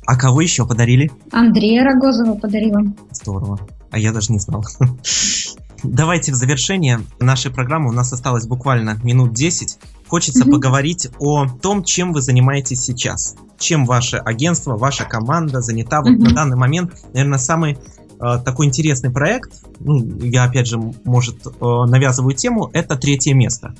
А 0.05 0.17
кого 0.17 0.41
еще 0.41 0.67
подарили? 0.67 1.11
Андрея 1.31 1.83
Рогозова 1.83 2.35
подарила. 2.35 2.81
Здорово. 3.11 3.59
А 3.91 3.99
я 3.99 4.11
даже 4.11 4.31
не 4.31 4.39
знал. 4.39 4.65
Давайте 5.83 6.31
в 6.31 6.35
завершение 6.35 7.01
нашей 7.19 7.51
программы, 7.51 7.89
у 7.89 7.93
нас 7.93 8.13
осталось 8.13 8.47
буквально 8.47 8.97
минут 9.03 9.33
10. 9.33 9.77
Хочется 10.07 10.45
mm-hmm. 10.45 10.51
поговорить 10.51 11.09
о 11.19 11.47
том, 11.47 11.83
чем 11.83 12.13
вы 12.13 12.21
занимаетесь 12.21 12.81
сейчас. 12.81 13.35
Чем 13.63 13.85
ваше 13.85 14.17
агентство, 14.17 14.77
ваша 14.77 15.05
команда 15.05 15.61
занята 15.61 16.01
вот 16.01 16.17
на 16.17 16.33
данный 16.33 16.57
момент. 16.57 16.91
Наверное, 17.13 17.39
самый 17.39 17.73
э, 17.73 17.77
такой 18.43 18.67
интересный 18.67 19.11
проект, 19.11 19.51
ну, 19.79 20.03
я 20.21 20.43
опять 20.43 20.67
же, 20.67 20.77
может, 21.03 21.45
э, 21.45 21.49
навязываю 21.59 22.35
тему, 22.35 22.69
это 22.73 22.95
третье 22.95 23.33
место. 23.33 23.73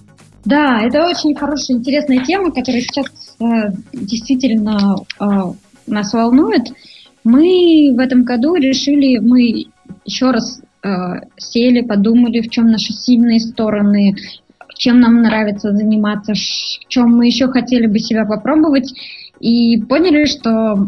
Да, 0.46 0.82
это 0.82 1.06
очень 1.06 1.36
хорошая, 1.36 1.78
интересная 1.78 2.24
тема, 2.24 2.52
которая 2.52 2.82
сейчас 2.82 3.08
э, 3.40 3.46
действительно 3.94 4.96
э, 5.20 5.26
нас 5.88 6.14
волнует. 6.14 6.74
Мы 7.24 7.94
в 7.96 8.00
этом 8.00 8.24
году 8.24 8.56
решили, 8.56 9.20
мы 9.20 9.66
еще 10.06 10.32
раз 10.32 10.62
Э, 10.84 11.22
сели, 11.38 11.82
подумали, 11.82 12.42
в 12.42 12.50
чем 12.50 12.68
наши 12.68 12.92
сильные 12.92 13.40
стороны, 13.40 14.16
чем 14.76 15.00
нам 15.00 15.22
нравится 15.22 15.72
заниматься, 15.72 16.34
в 16.34 16.88
чем 16.90 17.16
мы 17.16 17.28
еще 17.28 17.48
хотели 17.48 17.88
бы 17.88 18.00
себя 18.00 18.26
попробовать, 18.26 18.94
и 19.44 19.82
поняли, 19.82 20.24
что 20.24 20.88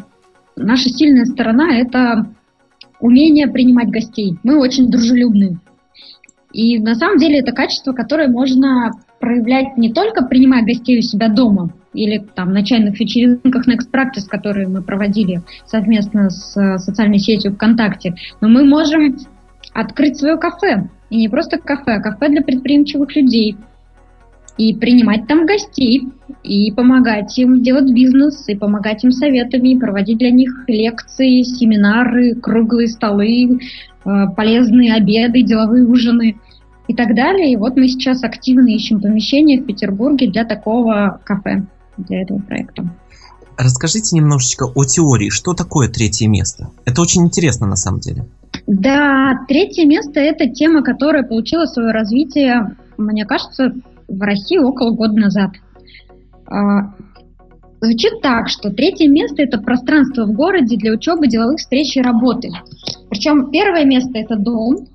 наша 0.55 0.87
сильная 0.87 1.25
сторона– 1.25 1.75
это 1.77 2.25
умение 3.01 3.47
принимать 3.47 3.89
гостей. 3.89 4.37
Мы 4.43 4.57
очень 4.57 4.89
дружелюбны. 4.89 5.59
И 6.53 6.79
на 6.79 6.95
самом 6.95 7.17
деле 7.17 7.39
это 7.39 7.51
качество, 7.51 7.91
которое 7.91 8.29
можно 8.29 8.91
проявлять 9.19 9.75
не 9.75 9.91
только 9.91 10.25
принимая 10.25 10.63
гостей 10.63 10.99
у 10.99 11.01
себя 11.01 11.27
дома 11.27 11.73
или 11.93 12.25
там 12.33 12.53
на 12.53 12.63
чайных 12.63 12.97
вечеринках 12.97 13.67
Next 13.67 13.91
Practice, 13.91 14.29
которые 14.29 14.69
мы 14.69 14.81
проводили 14.81 15.41
совместно 15.65 16.29
с 16.29 16.55
э, 16.55 16.77
социальной 16.77 17.19
сетью 17.19 17.55
ВКонтакте, 17.55 18.15
но 18.39 18.47
мы 18.47 18.63
можем 18.63 19.17
открыть 19.73 20.17
свое 20.17 20.37
кафе. 20.37 20.87
И 21.09 21.17
не 21.17 21.27
просто 21.27 21.57
кафе, 21.57 21.95
а 21.95 22.01
кафе 22.01 22.29
для 22.29 22.41
предприимчивых 22.41 23.13
людей. 23.17 23.57
И 24.57 24.73
принимать 24.73 25.27
там 25.27 25.45
гостей, 25.45 26.07
и 26.43 26.71
помогать 26.71 27.37
им 27.37 27.61
делать 27.61 27.91
бизнес, 27.91 28.47
и 28.47 28.55
помогать 28.55 29.03
им 29.03 29.11
советами, 29.11 29.69
и 29.69 29.77
проводить 29.77 30.17
для 30.17 30.31
них 30.31 30.63
лекции, 30.67 31.41
семинары, 31.43 32.35
круглые 32.35 32.87
столы, 32.87 33.59
э, 34.05 34.09
полезные 34.35 34.93
обеды, 34.93 35.41
деловые 35.41 35.85
ужины 35.85 36.39
и 36.87 36.93
так 36.93 37.15
далее. 37.15 37.51
И 37.51 37.55
вот 37.57 37.75
мы 37.75 37.87
сейчас 37.87 38.23
активно 38.23 38.67
ищем 38.69 39.01
помещение 39.01 39.59
в 39.59 39.65
Петербурге 39.65 40.27
для 40.27 40.45
такого 40.45 41.19
кафе, 41.25 41.65
для 41.97 42.21
этого 42.21 42.39
проекта. 42.39 42.89
Расскажите 43.57 44.15
немножечко 44.15 44.65
о 44.65 44.83
теории, 44.83 45.29
что 45.29 45.53
такое 45.53 45.87
третье 45.87 46.27
место. 46.27 46.69
Это 46.85 47.01
очень 47.01 47.23
интересно 47.23 47.67
на 47.67 47.75
самом 47.75 47.99
деле. 47.99 48.25
Да, 48.67 49.39
третье 49.47 49.85
место– 49.85 50.19
это 50.21 50.49
тема, 50.49 50.83
которая 50.83 51.23
получила 51.23 51.65
свое 51.65 51.91
развитие, 51.91 52.75
мне 52.97 53.25
кажется, 53.25 53.73
в 54.07 54.21
России 54.21 54.57
около 54.57 54.91
года 54.91 55.13
назад. 55.13 55.51
А, 56.47 56.93
звучит 57.81 58.21
так, 58.21 58.49
что 58.49 58.71
третье 58.71 59.09
место– 59.09 59.41
это 59.43 59.59
пространство 59.59 60.25
в 60.25 60.33
городе 60.33 60.77
для 60.77 60.93
учебы, 60.93 61.27
деловых 61.27 61.59
встреч 61.59 61.97
и 61.97 62.01
работы. 62.01 62.49
Причем 63.09 63.51
первое 63.51 63.85
место– 63.85 64.11
это 64.13 64.35
дом, 64.35 64.87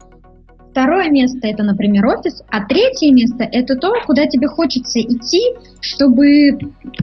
второе 0.70 1.10
место– 1.10 1.38
это, 1.42 1.62
например, 1.62 2.06
офис, 2.06 2.42
а 2.48 2.64
третье 2.64 3.12
место– 3.12 3.44
это 3.52 3.76
то, 3.76 3.92
куда 4.06 4.26
тебе 4.26 4.48
хочется 4.48 5.00
идти, 5.00 5.42
чтобы 5.80 6.58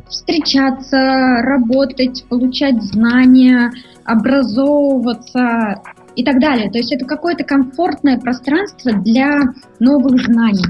встречаться, 0.07 1.41
работать, 1.41 2.25
получать 2.29 2.81
знания, 2.81 3.71
образовываться 4.05 5.81
и 6.15 6.23
так 6.23 6.39
далее. 6.39 6.71
То 6.71 6.77
есть 6.77 6.91
это 6.91 7.05
какое-то 7.05 7.43
комфортное 7.43 8.17
пространство 8.17 8.93
для 8.93 9.53
новых 9.79 10.21
знаний. 10.25 10.65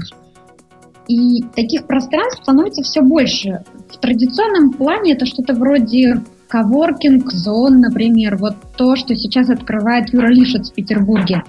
И 1.08 1.42
таких 1.56 1.86
пространств 1.86 2.42
становится 2.42 2.82
все 2.82 3.00
больше. 3.00 3.62
В 3.90 3.96
традиционном 3.98 4.72
плане 4.72 5.14
это 5.14 5.24
что-то 5.26 5.54
вроде 5.54 6.20
коворкинг 6.48 7.32
зон, 7.32 7.80
например, 7.80 8.36
вот 8.36 8.54
то, 8.76 8.94
что 8.94 9.14
сейчас 9.14 9.48
открывает 9.50 10.12
Юра 10.12 10.28
Лишец 10.28 10.70
в 10.70 10.74
Петербурге. 10.74 11.42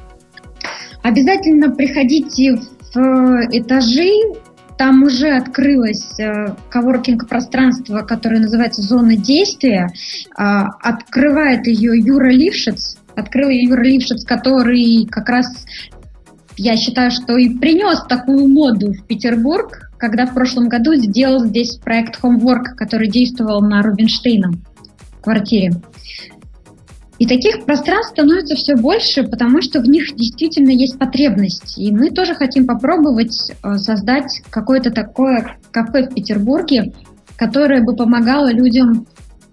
Обязательно 1.03 1.71
приходите 1.71 2.59
в 2.93 3.47
этажи, 3.51 4.11
там 4.77 5.03
уже 5.03 5.31
открылось 5.31 6.17
э, 6.19 6.55
коворкинг 6.69 7.27
пространство, 7.27 7.99
которое 7.99 8.39
называется 8.39 8.81
«Зона 8.81 9.17
действия». 9.17 9.89
Э, 10.37 10.63
открывает 10.81 11.67
ее 11.67 11.99
Юра 11.99 12.29
Лившиц, 12.29 12.97
открыл 13.13 13.49
Юра 13.49 13.83
Лившиц, 13.83 14.23
который 14.23 15.05
как 15.11 15.27
раз, 15.27 15.65
я 16.59 16.75
считаю, 16.75 17.09
что 17.09 17.37
и 17.37 17.57
принес 17.57 18.01
такую 18.07 18.49
моду 18.49 18.91
в 18.91 19.05
Петербург, 19.05 19.91
когда 19.97 20.25
в 20.25 20.33
прошлом 20.33 20.67
году 20.67 20.93
сделал 20.95 21.45
здесь 21.45 21.77
проект 21.77 22.21
Homework, 22.21 22.75
который 22.75 23.09
действовал 23.09 23.61
на 23.61 23.81
Рубинштейна 23.81 24.51
в 24.51 25.21
квартире. 25.21 25.71
И 27.17 27.25
таких 27.27 27.65
пространств 27.65 28.11
становится 28.11 28.55
все 28.55 28.75
больше, 28.75 29.23
потому 29.23 29.61
что 29.61 29.79
в 29.79 29.85
них 29.85 30.15
действительно 30.15 30.71
есть 30.71 30.99
потребность. 30.99 31.77
И 31.77 31.91
мы 31.91 32.11
тоже 32.11 32.33
хотим 32.35 32.65
попробовать 32.65 33.51
э, 33.51 33.77
создать 33.77 34.41
какое-то 34.49 34.91
такое 34.91 35.57
кафе 35.71 36.09
в 36.09 36.13
Петербурге, 36.13 36.93
которое 37.37 37.83
бы 37.83 37.95
помогало 37.95 38.51
людям 38.51 39.05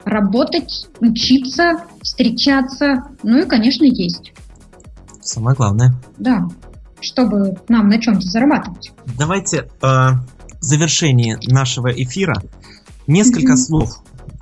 работать, 0.04 0.88
учиться, 1.00 1.82
встречаться, 2.02 3.04
ну 3.24 3.38
и, 3.38 3.46
конечно, 3.46 3.84
есть. 3.84 4.32
Самое 5.20 5.56
главное. 5.56 5.92
Да, 6.18 6.46
чтобы 7.00 7.56
нам 7.68 7.88
на 7.88 8.00
чем-то 8.00 8.26
зарабатывать. 8.26 8.92
Давайте 9.18 9.58
э, 9.58 9.86
в 9.86 10.18
завершении 10.60 11.36
нашего 11.50 11.88
эфира 11.88 12.42
несколько 13.06 13.52
mm-hmm. 13.52 13.56
слов. 13.56 13.90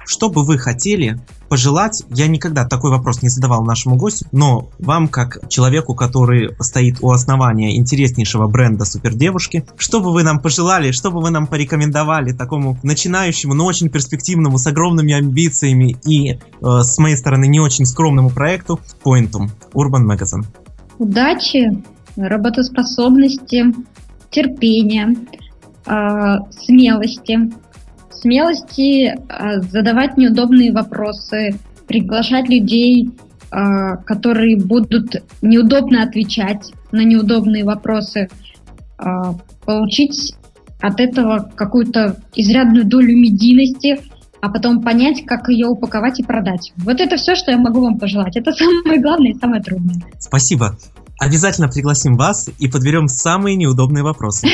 Что 0.06 0.28
бы 0.28 0.44
вы 0.44 0.58
хотели 0.58 1.18
пожелать, 1.48 2.02
я 2.10 2.26
никогда 2.26 2.66
такой 2.66 2.90
вопрос 2.90 3.22
не 3.22 3.28
задавал 3.28 3.64
нашему 3.64 3.96
гостю, 3.96 4.26
но 4.32 4.70
вам, 4.78 5.08
как 5.08 5.48
человеку, 5.48 5.94
который 5.94 6.54
стоит 6.60 6.98
у 7.00 7.10
основания 7.10 7.76
интереснейшего 7.76 8.46
бренда 8.48 8.84
супердевушки, 8.84 9.64
что 9.78 10.00
бы 10.00 10.12
вы 10.12 10.22
нам 10.22 10.40
пожелали, 10.40 10.90
что 10.90 11.10
бы 11.10 11.20
вы 11.20 11.30
нам 11.30 11.46
порекомендовали 11.46 12.32
такому 12.32 12.78
начинающему, 12.82 13.54
но 13.54 13.64
очень 13.64 13.88
перспективному, 13.88 14.58
с 14.58 14.66
огромными 14.66 15.14
амбициями 15.14 15.96
и, 16.04 16.32
э, 16.32 16.38
с 16.60 16.98
моей 16.98 17.16
стороны, 17.16 17.46
не 17.46 17.60
очень 17.60 17.86
скромному 17.86 18.30
проекту 18.30 18.80
Pointum 19.04 19.48
Urban 19.74 20.04
Magazine? 20.04 20.44
Удачи, 20.98 21.82
работоспособности, 22.16 23.74
терпения, 24.30 25.14
э, 25.86 26.36
смелости, 26.50 27.52
смелости 28.10 29.06
э, 29.06 29.60
задавать 29.62 30.16
неудобные 30.16 30.72
вопросы, 30.72 31.58
приглашать 31.86 32.48
людей, 32.48 33.10
э, 33.50 33.96
которые 34.04 34.56
будут 34.56 35.22
неудобно 35.42 36.02
отвечать 36.02 36.72
на 36.92 37.04
неудобные 37.04 37.64
вопросы, 37.64 38.28
получить 39.66 40.36
от 40.80 41.00
этого 41.00 41.50
какую-то 41.56 42.16
изрядную 42.36 42.84
долю 42.84 43.16
медийности, 43.16 43.98
а 44.40 44.48
потом 44.48 44.82
понять, 44.82 45.24
как 45.26 45.48
ее 45.48 45.66
упаковать 45.66 46.20
и 46.20 46.22
продать. 46.22 46.72
Вот 46.76 47.00
это 47.00 47.16
все, 47.16 47.34
что 47.34 47.50
я 47.50 47.58
могу 47.58 47.80
вам 47.80 47.98
пожелать. 47.98 48.36
Это 48.36 48.52
самое 48.52 49.00
главное 49.00 49.32
и 49.32 49.34
самое 49.34 49.60
трудное. 49.62 49.96
Спасибо. 50.20 50.76
Обязательно 51.18 51.68
пригласим 51.68 52.16
вас 52.16 52.48
и 52.58 52.68
подберем 52.68 53.08
самые 53.08 53.56
неудобные 53.56 54.02
вопросы. 54.02 54.48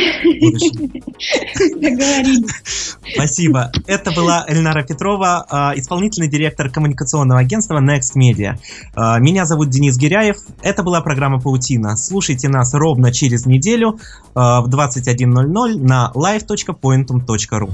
Спасибо. 3.14 3.72
Это 3.86 4.12
была 4.12 4.44
Эльнара 4.46 4.82
Петрова, 4.82 5.46
а, 5.48 5.72
исполнительный 5.74 6.28
директор 6.28 6.68
коммуникационного 6.70 7.40
агентства 7.40 7.80
Next 7.80 8.14
Media. 8.16 8.58
А, 8.94 9.18
меня 9.18 9.46
зовут 9.46 9.70
Денис 9.70 9.96
Гиряев. 9.96 10.36
Это 10.62 10.82
была 10.82 11.00
программа 11.00 11.40
«Паутина». 11.40 11.96
Слушайте 11.96 12.48
нас 12.48 12.74
ровно 12.74 13.10
через 13.10 13.46
неделю 13.46 13.98
а, 14.34 14.60
в 14.60 14.68
21.00 14.68 15.82
на 15.82 16.12
live.pointum.ru 16.14 17.70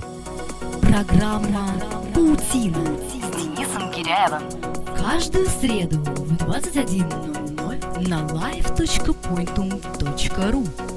Программа 0.81 1.75
«Паутина» 2.15 2.79
с 3.09 3.37
Денисом 3.37 3.91
Гиряевым. 3.91 4.43
Каждую 4.97 5.47
среду 5.61 5.99
в 5.99 6.33
21.00 6.33 7.46
на 8.01 8.27
live.pointum.ru 8.27 10.96